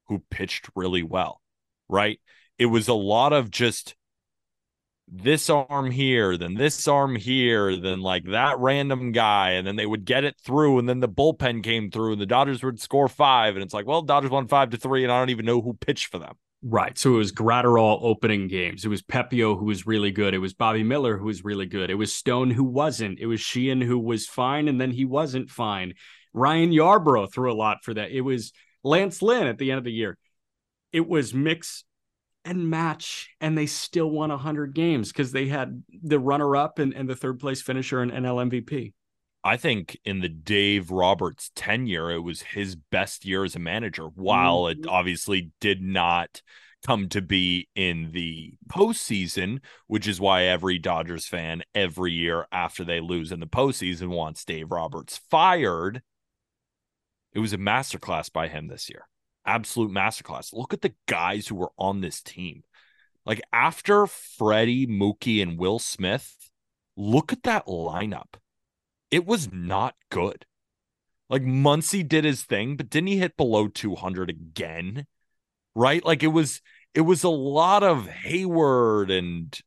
[0.07, 1.41] who pitched really well,
[1.89, 2.21] right?
[2.59, 3.95] It was a lot of just
[5.11, 9.87] this arm here, then this arm here, then like that random guy, and then they
[9.87, 13.09] would get it through, and then the bullpen came through, and the Dodgers would score
[13.09, 15.63] five, and it's like, well, Dodgers won five to three, and I don't even know
[15.63, 16.35] who pitched for them.
[16.63, 16.99] Right.
[16.99, 18.85] So it was Graterol opening games.
[18.85, 20.35] It was Pepiot who was really good.
[20.35, 21.89] It was Bobby Miller who was really good.
[21.89, 23.21] It was Stone who wasn't.
[23.21, 25.95] It was Sheehan who was fine and then he wasn't fine.
[26.35, 28.11] Ryan Yarbrough threw a lot for that.
[28.11, 30.19] It was Lance Lynn at the end of the year.
[30.93, 31.85] It was mix
[32.45, 36.95] and match, and they still won 100 games because they had the runner up and,
[36.95, 38.95] and the third place finisher and NL MVP.
[39.45, 44.05] I think in the Dave Roberts tenure, it was his best year as a manager,
[44.05, 44.91] while it mm-hmm.
[44.91, 46.43] obviously did not
[46.85, 52.85] come to be in the postseason, which is why every Dodgers fan every year after
[52.85, 56.03] they lose in the postseason wants Dave Roberts fired.
[57.33, 59.09] It was a masterclass by him this year.
[59.45, 60.53] Absolute masterclass.
[60.53, 62.63] Look at the guys who were on this team.
[63.25, 66.35] Like after Freddie, Mookie, and Will Smith,
[66.97, 68.35] look at that lineup
[69.11, 70.47] it was not good.
[71.31, 75.07] Like Muncy did his thing, but didn't he hit below 200 again?
[75.75, 76.05] Right?
[76.05, 76.63] Like it was
[76.95, 79.59] it was a lot of Heyward and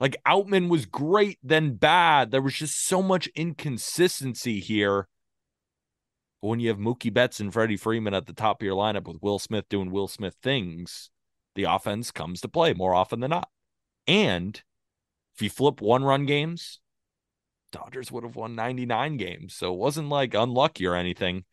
[0.00, 2.30] like Outman was great then bad.
[2.30, 5.08] There was just so much inconsistency here.
[6.40, 9.06] But when you have Mookie Betts and Freddie Freeman at the top of your lineup
[9.06, 11.10] with Will Smith doing Will Smith things,
[11.54, 13.48] the offense comes to play more often than not.
[14.06, 14.62] And
[15.34, 16.80] if you flip one run games,
[17.72, 19.54] Dodgers would have won 99 games.
[19.54, 21.44] So it wasn't like unlucky or anything.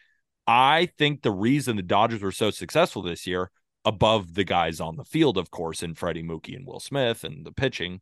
[0.46, 3.50] I think the reason the Dodgers were so successful this year,
[3.86, 7.46] above the guys on the field, of course, in Freddie Mookie and Will Smith and
[7.46, 8.02] the pitching,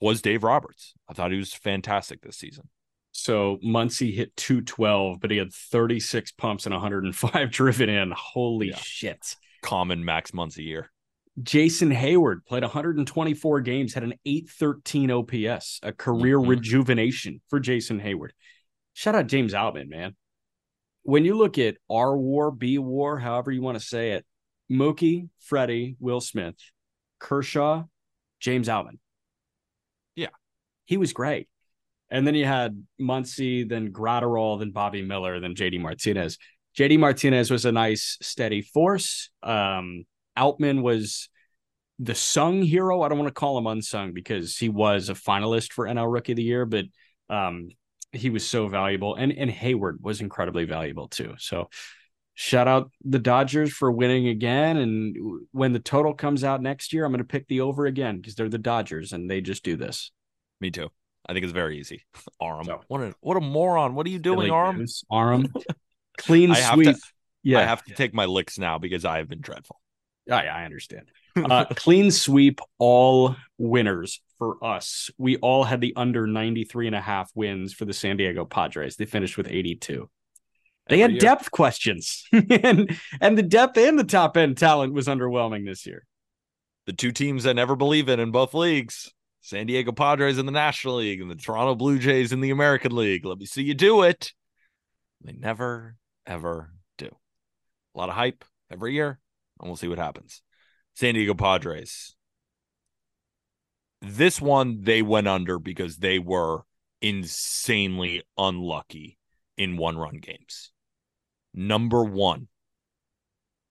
[0.00, 0.94] was Dave Roberts.
[1.08, 2.68] I thought he was fantastic this season.
[3.12, 8.12] So Muncy hit 212, but he had 36 pumps and 105 driven in.
[8.16, 8.76] Holy Yeah.
[8.76, 9.36] shit.
[9.62, 10.90] Common Max Muncy year.
[11.42, 16.48] Jason Heyward played 124 games, had an 813 OPS, a career Mhm.
[16.48, 18.30] rejuvenation for Jason Heyward.
[18.94, 20.16] Shout out James Outman, man.
[21.02, 24.26] When you look at R War, B War, however you want to say it,
[24.70, 26.56] Mookie, Freddie, Will Smith,
[27.18, 27.84] Kershaw,
[28.40, 28.98] James Outman.
[30.14, 30.28] Yeah.
[30.84, 31.48] He was great.
[32.10, 36.38] And then you had Muncy, then Graterol, then Bobby Miller, then JD Martinez.
[36.74, 39.30] JD Martinez was a nice, steady force.
[39.42, 40.04] Um,
[40.38, 41.28] Outman was
[41.98, 43.02] the sung hero.
[43.02, 46.32] I don't want to call him unsung because he was a finalist for NL Rookie
[46.32, 46.84] of the Year, but
[47.28, 47.68] um,
[48.12, 49.14] he was so valuable.
[49.16, 51.34] And and Heyward was incredibly valuable too.
[51.38, 51.68] So
[52.34, 54.76] shout out the Dodgers for winning again.
[54.76, 55.16] And
[55.50, 58.36] when the total comes out next year, I'm going to pick the over again because
[58.36, 60.12] they're the Dodgers and they just do this.
[60.60, 60.88] Me too.
[61.28, 62.06] I think it's very easy.
[62.40, 62.64] Arm.
[62.64, 63.94] So- What a what a moron.
[63.94, 64.86] What are you doing, Arm?
[65.10, 65.52] Arm.
[66.16, 66.94] Clean I sweep.
[66.94, 67.00] to
[67.42, 69.80] yeah, I have to take my licks now because I have been dreadful.
[70.30, 71.10] I, I understand.
[71.38, 75.08] Uh, clean sweep, all winners for us.
[75.18, 78.96] We all had the under 93 and a half wins for the San Diego Padres.
[78.96, 80.10] They finished with 82.
[80.88, 81.20] They had year.
[81.20, 86.06] depth questions, and and the depth and the top end talent was underwhelming this year.
[86.86, 90.52] the two teams I never believe in in both leagues San Diego Padres in the
[90.52, 93.24] National League and the Toronto Blue Jays in the American League.
[93.24, 94.32] Let me see you do it.
[95.22, 97.06] They never, ever do.
[97.06, 99.18] A lot of hype every year,
[99.60, 100.42] and we'll see what happens.
[100.94, 102.14] San Diego Padres.
[104.00, 106.62] This one they went under because they were
[107.00, 109.18] insanely unlucky
[109.56, 110.70] in one run games.
[111.52, 112.48] Number one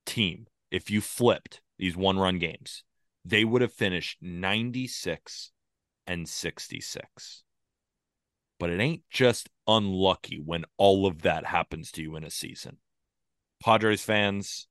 [0.05, 2.83] team, if you flipped these one run games,
[3.23, 5.51] they would have finished 96
[6.05, 7.43] and 66.
[8.59, 12.77] But it ain't just unlucky when all of that happens to you in a season.
[13.61, 14.67] Padres fans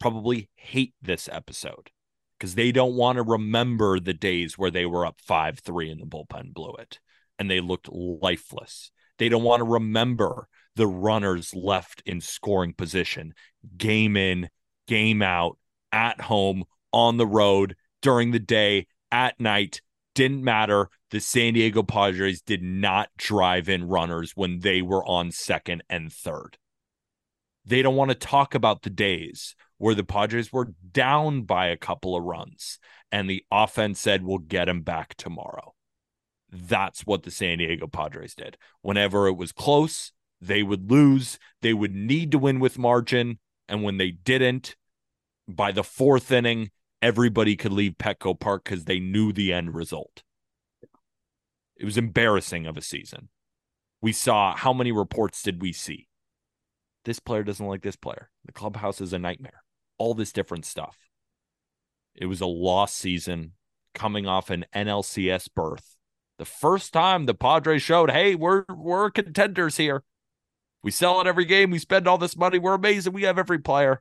[0.00, 1.90] probably hate this episode
[2.38, 6.00] because they don't want to remember the days where they were up 5 3 and
[6.00, 6.98] the bullpen blew it
[7.38, 8.90] and they looked lifeless.
[9.18, 13.34] They don't want to remember the runners left in scoring position,
[13.76, 14.48] game in,
[14.88, 15.58] game out,
[15.92, 19.82] at home, on the road, during the day, at night.
[20.14, 20.88] Didn't matter.
[21.10, 26.12] The San Diego Padres did not drive in runners when they were on second and
[26.12, 26.56] third.
[27.64, 31.76] They don't want to talk about the days where the Padres were down by a
[31.76, 32.78] couple of runs
[33.10, 35.72] and the offense said, We'll get him back tomorrow.
[36.52, 38.58] That's what the San Diego Padres did.
[38.82, 41.38] Whenever it was close, they would lose.
[41.62, 43.38] They would need to win with margin.
[43.70, 44.76] And when they didn't,
[45.48, 50.22] by the fourth inning, everybody could leave Petco Park because they knew the end result.
[51.78, 53.30] It was embarrassing of a season.
[54.02, 56.06] We saw how many reports did we see?
[57.06, 58.28] This player doesn't like this player.
[58.44, 59.62] The clubhouse is a nightmare.
[60.00, 60.96] All this different stuff.
[62.14, 63.52] It was a lost season
[63.94, 65.96] coming off an NLCS berth.
[66.38, 70.02] The first time the Padres showed, hey, we're we're contenders here.
[70.82, 71.70] We sell it every game.
[71.70, 72.58] We spend all this money.
[72.58, 73.12] We're amazing.
[73.12, 74.00] We have every player.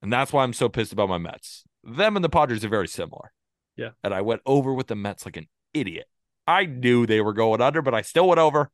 [0.00, 1.64] And that's why I'm so pissed about my Mets.
[1.84, 3.32] Them and the Padres are very similar.
[3.76, 3.90] Yeah.
[4.02, 6.06] And I went over with the Mets like an idiot.
[6.46, 8.70] I knew they were going under, but I still went over.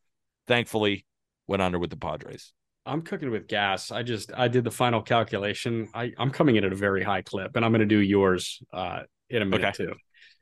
[0.46, 1.04] Thankfully,
[1.48, 2.52] went under with the Padres.
[2.86, 3.90] I'm cooking with gas.
[3.90, 5.88] I just I did the final calculation.
[5.94, 8.62] I, I'm coming in at a very high clip, and I'm going to do yours
[8.72, 9.84] uh, in a minute Okay.
[9.86, 9.94] too.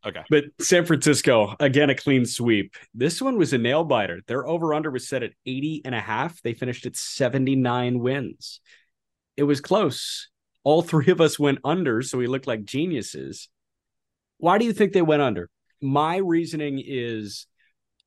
[0.06, 0.22] Okay.
[0.28, 2.74] But San Francisco, again, a clean sweep.
[2.94, 4.20] This one was a nail biter.
[4.26, 6.42] Their over under was set at 80 and a half.
[6.42, 8.60] They finished at 79 wins.
[9.38, 10.28] It was close.
[10.62, 13.48] All three of us went under, so we looked like geniuses.
[14.38, 15.48] Why do you think they went under?
[15.80, 17.46] My reasoning is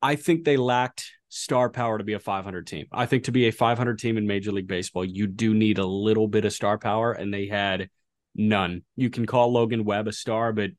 [0.02, 2.88] I think they lacked star power to be a 500 team.
[2.92, 5.86] I think to be a 500 team in Major League Baseball, you do need a
[5.86, 7.90] little bit of star power, and they had
[8.36, 8.84] none.
[8.96, 10.72] You can call Logan Webb a star, but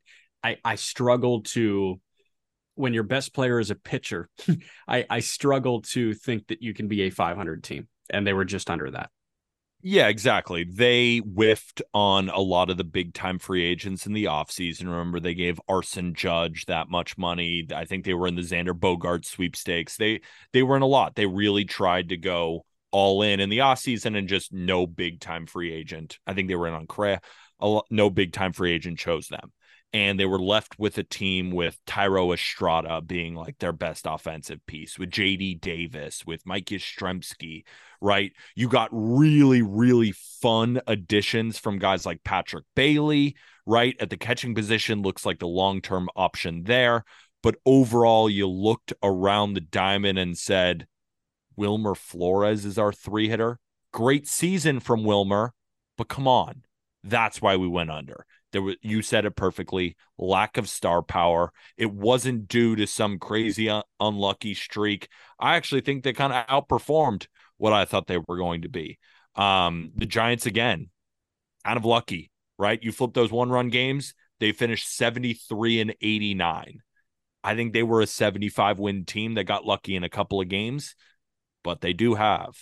[0.42, 2.01] I, I struggle to
[2.74, 4.28] when your best player is a pitcher,
[4.88, 8.44] I, I struggle to think that you can be a 500 team, and they were
[8.44, 9.11] just under that.
[9.81, 10.64] Yeah, exactly.
[10.64, 14.87] They whiffed on a lot of the big time free agents in the offseason.
[14.87, 17.66] Remember, they gave Aaron Judge that much money.
[17.72, 19.97] I think they were in the Xander Bogaerts sweepstakes.
[19.97, 20.20] They
[20.53, 21.14] they were in a lot.
[21.14, 25.47] They really tried to go all in in the offseason and just no big time
[25.47, 26.18] free agent.
[26.26, 26.87] I think they were in on
[27.68, 29.53] lo- no big time free agent chose them.
[29.95, 34.64] And they were left with a team with Thairo Estrada being like their best offensive
[34.66, 37.64] piece, with JD Davis, with Mike Yastrzemski,
[38.01, 38.32] right?
[38.55, 43.97] You got really, really fun additions from guys like Patrick Bailey, right?
[43.99, 47.05] At the catching position, looks like the long term option there.
[47.43, 50.86] But overall, you looked around the diamond and said,
[51.57, 53.59] Wilmer Flores is our three hitter.
[53.93, 55.55] Great season from Wilmer,
[55.97, 56.62] but come on.
[57.05, 58.26] That's why we went under.
[58.53, 61.53] There was you said it perfectly, lack of star power.
[61.76, 65.09] It wasn't due to some crazy un- unlucky streak.
[65.38, 67.26] I actually think they kind of outperformed
[67.59, 68.99] what I thought they were going to be.
[69.34, 70.88] Um, the Giants again,
[71.64, 72.82] kind of lucky, right?
[72.82, 76.80] You flip those one run games, they finished 73 and 89.
[77.44, 80.49] I think they were a 75 win team that got lucky in a couple of
[80.49, 80.94] games,
[81.62, 82.57] but they do have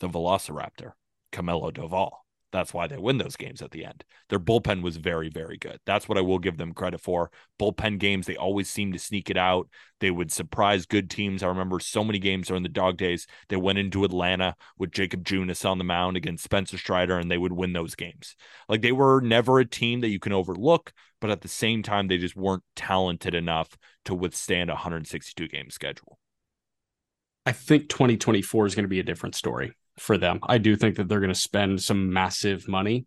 [0.00, 0.92] the Velociraptor,
[1.32, 2.10] Camilo Doval.
[2.50, 4.04] That's why they win those games at the end.
[4.30, 5.80] Their bullpen was very, very good.
[5.84, 7.30] That's what I will give them credit for.
[7.60, 9.68] Bullpen games, they always seem to sneak it out.
[10.00, 11.42] They would surprise good teams.
[11.42, 13.26] I remember so many games during the dog days.
[13.50, 17.38] They went into Atlanta with Jakob Junis on the mound against Spencer Strider, and they
[17.38, 18.34] would win those games.
[18.66, 22.08] Like they were never a team that you can overlook, but at the same time,
[22.08, 23.76] they just weren't talented enough
[24.06, 26.18] to withstand a 162 game schedule.
[27.44, 30.40] I think 2024 is going to be a different story for them.
[30.42, 33.06] I do think that they're going to spend some massive money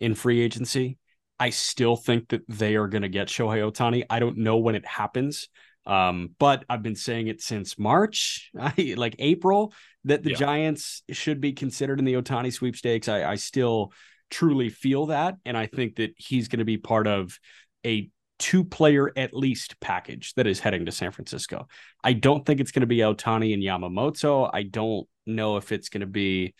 [0.00, 0.98] in free agency.
[1.38, 4.04] I still think that they are going to get Shohei Ohtani.
[4.08, 5.48] I don't know when it happens.
[5.84, 8.50] Um, but I've been saying it since March,
[8.96, 9.72] like April,
[10.04, 10.36] that the Yeah.
[10.36, 13.08] Giants should be considered in the Ohtani sweepstakes.
[13.08, 13.92] I, I still
[14.30, 15.36] truly feel that.
[15.44, 17.38] And I think that he's going to be part of
[17.84, 21.68] a two player at least package that is heading to San Francisco.
[22.02, 24.50] I don't think it's going to be Ohtani and Yamamoto.
[24.52, 26.54] I don't know if it's going to be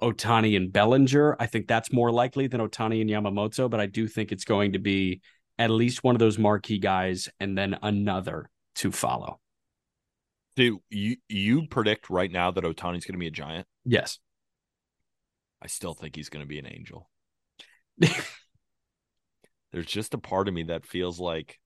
[0.00, 1.36] Ohtani and Bellinger.
[1.38, 4.72] I think that's more likely than Ohtani and Yamamoto, but I do think it's going
[4.72, 5.20] to be
[5.58, 9.40] at least one of those marquee guys and then another to follow.
[10.56, 13.66] Do you you predict right now that Ohtani's going to be a giant?
[13.84, 14.18] Yes.
[15.62, 17.10] I still think he's going to be an angel.
[19.72, 21.58] There's just a part of me that feels like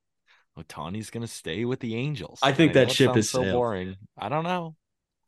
[0.58, 2.38] Ohtani's going to stay with the Angels.
[2.42, 3.52] I think know that ship is so sailed.
[3.52, 3.96] boring.
[4.18, 4.76] I don't know.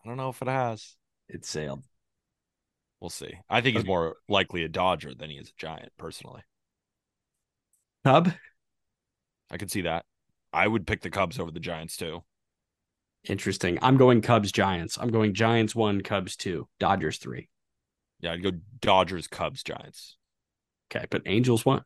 [0.06, 0.94] I don't know if it has.
[1.28, 1.82] It sailed.
[3.00, 3.34] We'll see.
[3.50, 5.90] I think he's more likely a Dodger than he is a Giant.
[5.98, 6.42] Personally,
[8.04, 8.32] Cub?
[9.50, 10.04] I could see that.
[10.52, 12.22] I would pick the Cubs over the Giants too.
[13.28, 13.80] Interesting.
[13.82, 14.96] I'm going Cubs Giants.
[14.96, 17.48] I'm going Giants one, Cubs two, Dodgers three.
[18.20, 20.16] Yeah, I'd go Dodgers, Cubs, Giants.
[20.88, 21.82] Okay, but Angels one.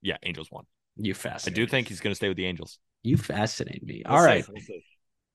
[0.00, 0.64] Yeah, Angels one.
[0.96, 1.58] You fascinate.
[1.58, 2.78] I do think he's going to stay with the Angels.
[3.02, 4.02] you fascinate me.
[4.06, 4.44] We'll All see.
[4.48, 4.82] We'll see.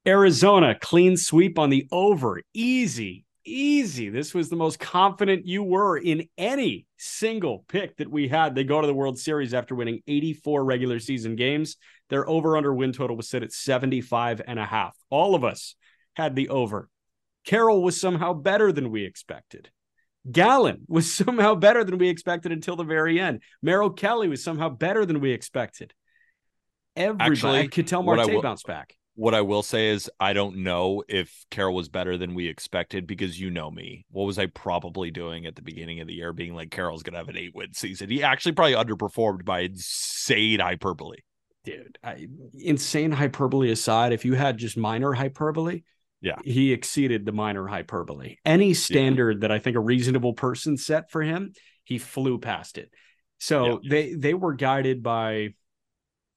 [0.05, 2.41] Arizona clean sweep on the over.
[2.53, 4.09] Easy, easy.
[4.09, 8.53] This was the most confident you were in any single pick that we had.
[8.53, 11.77] They go to the World Series after winning 84 regular season games.
[12.09, 14.95] Their over under win total was set at 75 and a half.
[15.09, 15.75] All of us
[16.15, 16.89] had the over.
[17.45, 19.69] Carroll was somehow better than we expected.
[20.29, 23.41] Gallen was somehow better than we expected until the very end.
[23.61, 25.93] Merrill Kelly was somehow better than we expected.
[26.95, 27.67] Everybody, Actually,
[28.05, 28.95] what I Marte will- bounced back.
[29.15, 33.05] What I will say is, I don't know if Carroll was better than we expected
[33.05, 34.05] because you know me.
[34.09, 37.13] What was I probably doing at the beginning of the year, being like Carroll's going
[37.13, 38.09] to have an eight win season?
[38.09, 41.17] He actually probably underperformed by insane hyperbole.
[41.63, 45.81] dude I, insane hyperbole aside if you had just minor hyperbole
[46.21, 46.37] Yeah.
[46.43, 51.21] he exceeded the minor hyperbole any standard that i think a reasonable person set for
[51.21, 51.53] him
[51.85, 52.89] he flew past it
[53.39, 55.49] so they they were guided by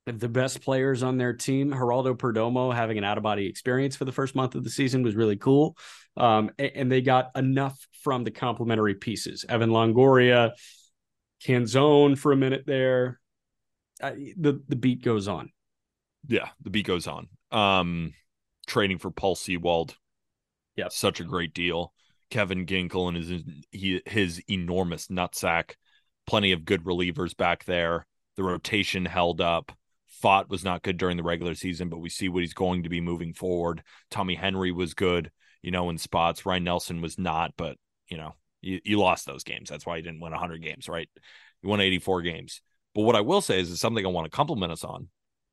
[0.07, 4.35] the best players on their team geraldo perdomo having an out-of-body experience for the first
[4.35, 5.77] month of the season was really cool
[6.17, 10.53] um, a- and, they got enough from the complementary pieces evan longoria
[11.45, 13.21] canzone for a minute there
[14.03, 15.51] uh, the the beat goes on
[16.29, 17.29] Yeah, the beat goes on.
[17.51, 18.13] Um,
[18.67, 19.97] trading for Paul Sewald.
[20.77, 21.93] Yeah, such a great deal.
[22.31, 25.75] Kevin Ginkel and his he, his enormous nutsack.
[26.27, 28.07] Plenty of good relievers back there.
[28.37, 29.73] The rotation held up.
[30.27, 32.89] Pfaadt was not good during the regular season, but we see what he's going to
[32.89, 33.83] be moving forward.
[34.11, 35.31] Tommy Henry was good,
[35.63, 36.45] you know, in spots.
[36.45, 37.77] Ryan Nelson was not, but
[38.09, 39.69] you know, you, you lost those games.
[39.69, 41.09] That's why you didn't win 100 games, right?
[41.63, 42.61] You won 84 games.
[42.95, 45.09] But what I will say is, is something I want to compliment us on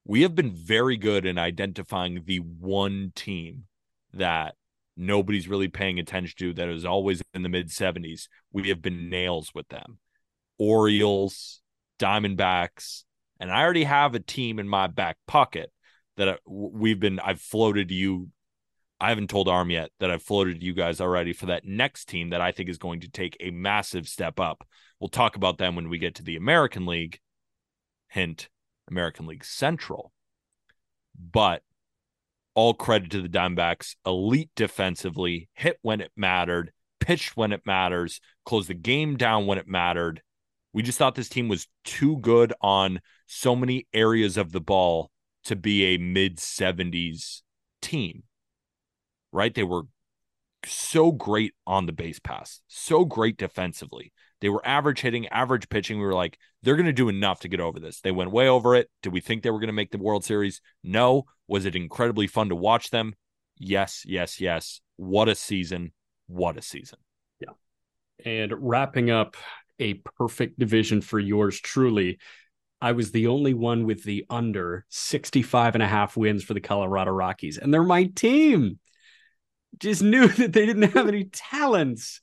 [0.05, 3.65] we have been very good in identifying the one team
[4.13, 4.55] that
[4.97, 8.27] nobody's really paying attention to that is always in the mid 70s.
[8.51, 9.99] We have been nails with them.
[10.57, 11.61] Orioles,
[11.99, 13.03] Diamondbacks,
[13.43, 15.69] and I already have a team in my back pocket
[16.15, 18.29] that we've been I've floated you
[19.01, 22.29] I haven't told Arm yet that I've floated you guys already for that next team
[22.29, 24.65] that I think is going to take a massive step up.
[24.97, 27.19] We'll talk about them when we get to the American League.
[28.07, 28.47] Hint,
[28.89, 30.13] American League Central.
[31.19, 31.63] But
[32.53, 36.71] all credit to the Diamondbacks, elite defensively, hit when it mattered,
[37.01, 40.21] pitched when it matters, closed the game down when it mattered.
[40.71, 43.01] We just thought this team was too good on
[43.33, 45.11] so many areas of the ball
[45.45, 47.41] to be a mid 70s
[47.81, 48.23] team.
[49.31, 49.53] Right?
[49.53, 49.83] They were
[50.65, 54.13] so great on the base pass, so great defensively.
[54.41, 55.99] They were average hitting, average pitching.
[55.99, 58.01] We were like, they're going to do enough to get over this.
[58.01, 58.89] They went way over it.
[59.01, 60.61] Did we think they were going to make the World Series?
[60.83, 61.23] No.
[61.47, 63.13] Was it incredibly fun to watch them?
[63.57, 64.81] Yes, yes, yes.
[64.97, 65.91] What a season.
[66.27, 66.99] What a season.
[67.39, 67.53] Yeah.
[68.25, 69.37] And wrapping up
[69.79, 72.19] a perfect division for yours truly,
[72.83, 76.59] I was the only one with the under 65 and a half wins for the
[76.59, 77.57] Colorado Rockies.
[77.57, 78.77] And they're my team.
[79.79, 82.19] Just knew that they didn't have any talents.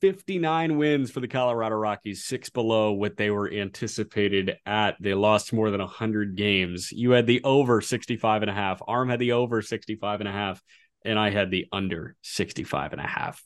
[0.00, 4.96] 59 wins for the Colorado Rockies, six below what they were anticipated at.
[4.98, 6.90] They lost more than 100 games.
[6.90, 8.82] You had the over 65 and a half.
[8.88, 10.60] Arm had the over 65 and a half,
[11.04, 13.44] and I had the under 65 and a half.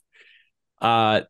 [0.81, 1.21] Uh,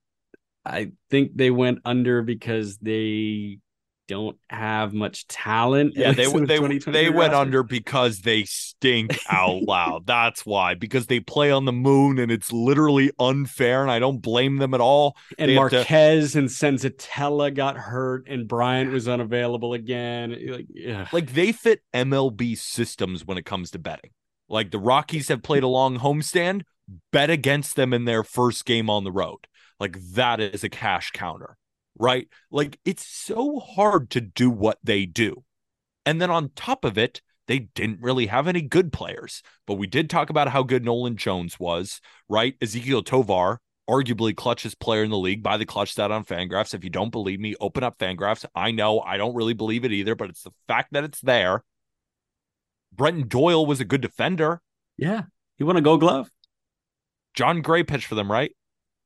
[0.66, 3.60] I think they went under because they
[4.08, 5.94] don't have much talent.
[5.96, 6.46] Yeah, they the
[6.86, 10.06] they they went under because they stink out loud.
[10.06, 10.76] That's why.
[10.76, 14.74] Because they play on the moon and it's literally unfair, and I don't blame them
[14.74, 15.16] at all.
[15.38, 20.36] And They have to- Marquez and Senzatela got hurt, and Bryant was unavailable again.
[20.48, 21.08] Like, yeah.
[21.12, 24.12] Like they fit MLB systems when it comes to betting.
[24.50, 26.64] Like the Rockies have played a long homestand,
[27.12, 29.48] bet against them in their first game on the road.
[29.80, 31.58] Like that is a cash counter,
[31.98, 32.28] right?
[32.52, 35.44] Like it's so hard to do what they do.
[36.06, 39.42] And then on top of it, they didn't really have any good players.
[39.68, 42.58] But we did talk about how good Nolan Jones was, right?
[42.60, 46.74] Ezequiel Tovar, arguably clutchest player in the league by the clutch stat on Fangraphs.
[46.74, 48.46] If you don't believe me, open up Fangraphs.
[48.56, 51.64] I know I don't really believe it either, but it's the fact that it's there.
[52.94, 54.62] Brenton Doyle was a good defender.
[54.98, 55.24] Yeah.
[55.58, 56.30] He won a gold glove.
[57.34, 58.56] Jon Gray pitched for them, right?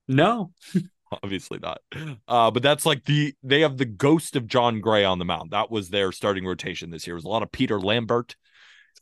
[0.08, 0.52] No.
[1.24, 1.80] Obviously not.
[2.28, 5.52] Uh, but that's like the they have the ghost of Jon Gray on the mound.
[5.52, 7.16] That was their starting rotation this year.
[7.16, 8.36] It was a lot of Peter Lambert.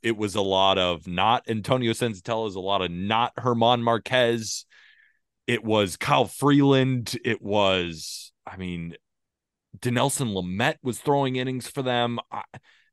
[0.03, 3.81] It was a lot of not Antonio Senzatela, it was a lot of not Germán
[3.81, 4.65] Marquez.
[5.47, 7.17] It was Kyle Freeland.
[7.23, 8.95] It was, I mean,
[9.79, 12.19] Dinelson Lamet was throwing innings for them.
[12.31, 12.43] I,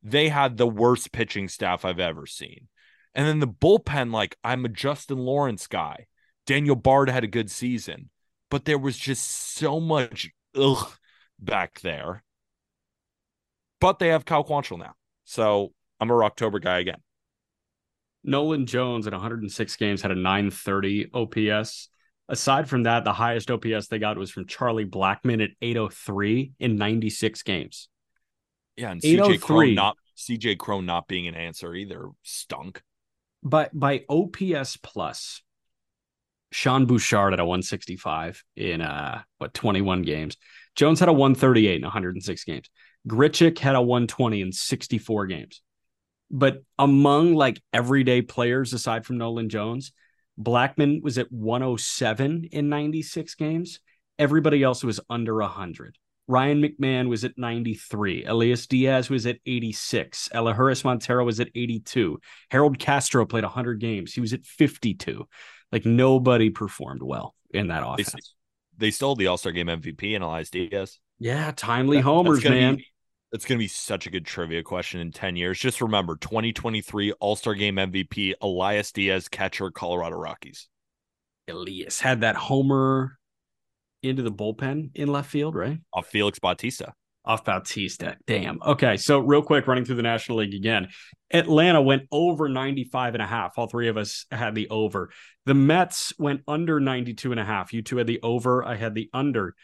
[0.02, 2.68] they had the worst pitching staff I've ever seen.
[3.14, 6.06] And then the bullpen, like I'm a Justin Lawrence guy.
[6.46, 8.10] Daniel Bard had a good season,
[8.52, 10.92] but there was just so much ugh
[11.38, 12.22] back there.
[13.80, 14.92] But they have Cal Quantrill now.
[15.24, 17.00] So I'm a October guy again.
[18.22, 21.88] Nolan Jones at 106 games had a 930 OPS.
[22.28, 26.76] Aside from that, the highest OPS they got was from Charlie Blackmon at 803 in
[26.76, 27.88] 96 games.
[28.76, 32.82] Yeah, and CJ Cron oh not CJ Cron not being an answer either stunk.
[33.42, 35.42] But by OPS plus,
[36.52, 40.36] Sean Bouchard at a 165 in uh what 21 games.
[40.74, 42.70] Jones had a 138 in 106 games.
[43.08, 45.60] Grichuk had a 120 in 64 games.
[46.30, 49.92] But among like everyday players aside from Nolan Jones,
[50.40, 53.80] Blackmon was at 107 in 96 games.
[54.18, 55.98] Everybody else was under 100.
[56.28, 58.24] Ryan McMahon was at 93.
[58.24, 60.30] Elias Diaz was at 86.
[60.32, 62.18] Elehuris Montero was at 82.
[62.50, 64.14] Harold Castro played 100 games.
[64.14, 65.26] He was at 52.
[65.72, 68.12] Like nobody performed well in that offense.
[68.12, 70.98] They, they stole the All Star Game MVP in Elias Diaz.
[71.18, 72.76] Yeah, timely homers, man.
[72.76, 72.86] Be,
[73.32, 75.58] it's going to be such a good trivia question in 10 years.
[75.58, 80.68] Just remember 2023 All Star Game MVP, Elias Diaz, catcher, Colorado Rockies.
[81.48, 83.18] Elias had that homer
[84.02, 85.78] into the bullpen in left field, right?
[85.94, 86.92] Off Felix Bautista.
[87.24, 88.16] Off Bautista.
[88.26, 88.60] Damn.
[88.62, 88.96] Okay.
[88.96, 90.88] So, real quick, running through the National League again.
[91.32, 93.56] Atlanta went over 95 and a half.
[93.56, 95.10] All three of us had the over.
[95.46, 97.72] The Mets went under 92 and a half.
[97.72, 98.64] You two had the over.
[98.64, 99.54] I had the under.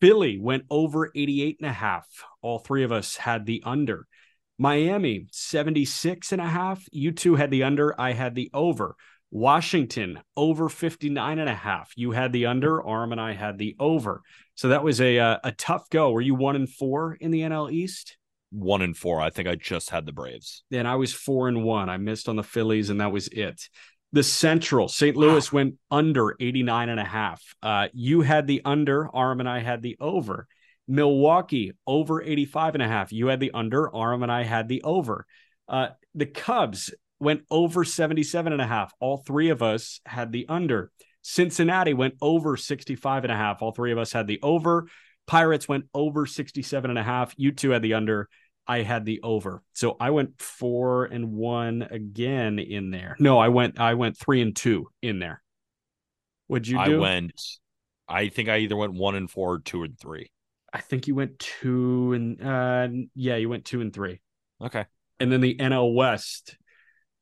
[0.00, 2.06] Philly went over 88 and a half.
[2.42, 4.06] All three of us had the under.
[4.58, 6.84] Miami, 76 and a half.
[6.92, 7.98] You two had the under.
[8.00, 8.96] I had the over.
[9.34, 11.92] Washington, over 59 and a half.
[11.96, 12.80] You had the under.
[12.80, 14.22] Arm and I had the over.
[14.54, 16.12] So that was a, a, uh, a tough go.
[16.12, 18.16] Were you one and four in the NL East?
[18.52, 19.20] One and four.
[19.20, 20.62] I think I just had the Braves.
[20.70, 21.90] Then I was four and one.
[21.90, 23.68] I missed on the Phillies, and that was it.
[24.12, 25.16] The Central, St.
[25.16, 25.56] Louis wow.
[25.56, 27.42] went under 89 and a half.
[27.60, 30.46] Uh, you had the under, Arm and I had the over.
[30.86, 33.12] Milwaukee, over 85 and a half.
[33.12, 35.26] You had the under, Arm and I had the over.
[35.68, 38.92] Uh, the Cubs went over 77 and a half.
[39.00, 40.90] All three of us had the under.
[41.22, 43.62] Cincinnati went over 65 and a half.
[43.62, 44.86] All three of us had the over.
[45.26, 47.32] Pirates went over 67 and a half.
[47.36, 48.28] You two had the under.
[48.66, 49.62] I had the over.
[49.72, 53.16] So I went four and one again in there.
[53.18, 55.42] No, I went I went three and two in there.
[56.46, 56.96] What'd you do?
[56.96, 57.40] I went
[58.08, 60.30] I think I either went one and four or two and three.
[60.72, 64.20] I think you went two and uh yeah, you went two and three.
[64.62, 64.86] Okay.
[65.20, 66.56] And then the NL West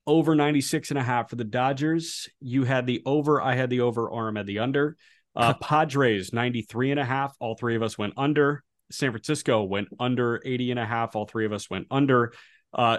[0.06, 2.28] over 96 and a half for the Dodgers.
[2.40, 4.96] You had the over, I had the over, Arm had the under.
[5.34, 7.34] Uh Padres 93 and a half.
[7.40, 8.62] All three of us went under.
[8.92, 11.16] San Francisco went under 80 and a half.
[11.16, 12.32] All three of us went under.
[12.72, 12.98] Uh,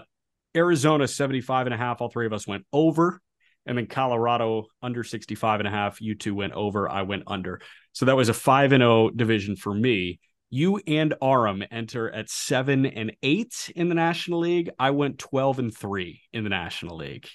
[0.56, 2.02] Arizona 75 and a half.
[2.02, 3.22] All three of us went over.
[3.66, 6.02] And then Colorado under 65 and a half.
[6.02, 6.90] You two went over.
[6.90, 7.62] I went under.
[7.94, 10.20] So that was a 5 and 0 division for me.
[10.56, 14.70] You and Aram enter at 7 and 8 in the National League.
[14.78, 17.28] I went 12 and 3 in the National League.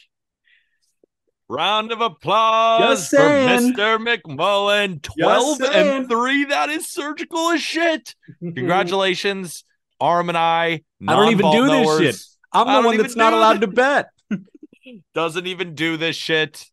[1.49, 3.99] Round of applause for Mr.
[3.99, 5.03] McMullen.
[5.03, 6.45] 12 and 3.
[6.45, 8.15] That is surgical as shit.
[8.41, 9.65] Congratulations,
[10.01, 10.83] Arm and I.
[11.09, 11.99] I don't even do knowers.
[11.99, 12.27] this shit.
[12.53, 14.11] I'm the one that's not allowed to bet.
[15.15, 16.65] Doesn't even do this shit.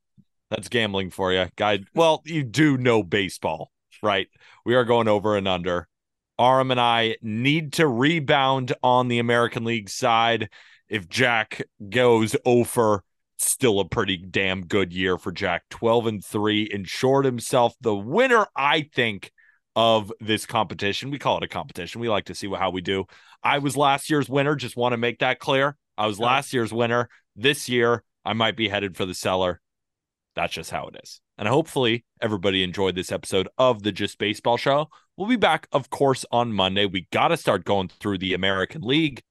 [0.51, 1.79] That's gambling for you, guy.
[1.95, 3.71] Well, you do know baseball,
[4.03, 4.27] right?
[4.63, 5.87] We are going over and under.
[6.38, 10.49] Arm and I need to rebound on the American League side.
[10.88, 13.03] If Jack goes over
[13.38, 15.63] still a pretty damn good year for Jack.
[15.69, 19.31] 12 and 3 ensured himself the winner, I think,
[19.75, 21.11] of this competition.
[21.11, 22.01] We call it a competition.
[22.01, 23.05] We like to see how we do.
[23.43, 24.55] I was last year's winner.
[24.55, 25.75] Just want to make that clear.
[25.97, 27.09] I was last year's winner.
[27.36, 29.59] This year, I might be headed for the cellar.
[30.36, 31.19] That's just how it is.
[31.38, 34.89] And hopefully, everybody enjoyed this episode of the Just Baseball Show.
[35.17, 36.86] We'll be back, of course, on Monday.
[36.86, 39.21] We got to start going through the American League.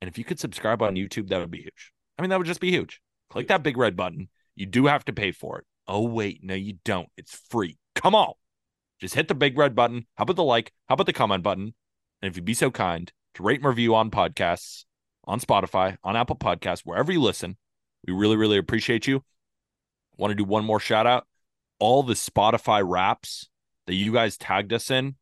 [0.00, 1.92] And if you could subscribe on YouTube, that would be huge.
[2.18, 3.00] I mean, that would just be huge.
[3.30, 4.28] Click that big red button.
[4.54, 5.66] You do have to pay for it.
[5.86, 6.42] Oh, wait.
[6.42, 7.08] No, you don't.
[7.16, 7.76] It's free.
[7.94, 8.32] Come on.
[9.00, 10.06] Just hit the big red button.
[10.14, 10.72] How about the like?
[10.88, 11.74] How about the comment button?
[12.22, 14.84] And if you'd be so kind to rate and review on podcasts,
[15.24, 17.56] on Spotify, on Apple Podcasts, wherever you listen,
[18.06, 19.22] we really, really appreciate you.
[20.18, 21.26] Want to do one more shout out?
[21.78, 23.48] All the Spotify raps
[23.86, 25.14] that you guys tagged us in,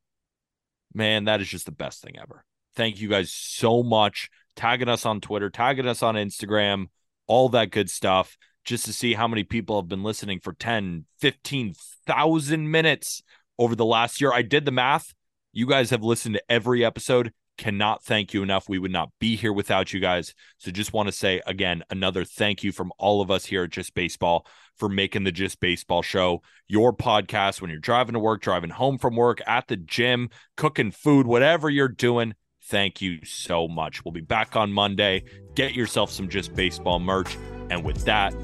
[0.92, 2.44] man, that is just the best thing ever.
[2.74, 4.28] Thank you guys so much.
[4.57, 6.86] Tagging us on Twitter, tagging us on Instagram,
[7.26, 11.05] all that good stuff, just to see how many people have been listening for 10,
[11.20, 13.22] 15,000 minutes
[13.59, 14.32] over the last year.
[14.32, 15.14] I did the math.
[15.53, 17.32] You guys have listened to every episode.
[17.59, 18.68] Cannot thank you enough.
[18.68, 20.34] We would not be here without you guys.
[20.59, 23.70] So just want to say again, another thank you from all of us here at
[23.70, 24.46] Just Baseball
[24.76, 28.98] for making the Just Baseball show your podcast when you're driving to work, driving home
[28.98, 32.34] from work, at the gym, cooking food, whatever you're doing.
[32.64, 34.04] Thank you so much.
[34.04, 35.24] We'll be back on Monday.
[35.54, 37.36] Get yourself some Just Baseball merch.
[37.70, 38.34] And with that,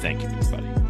[0.00, 0.89] thank you, everybody.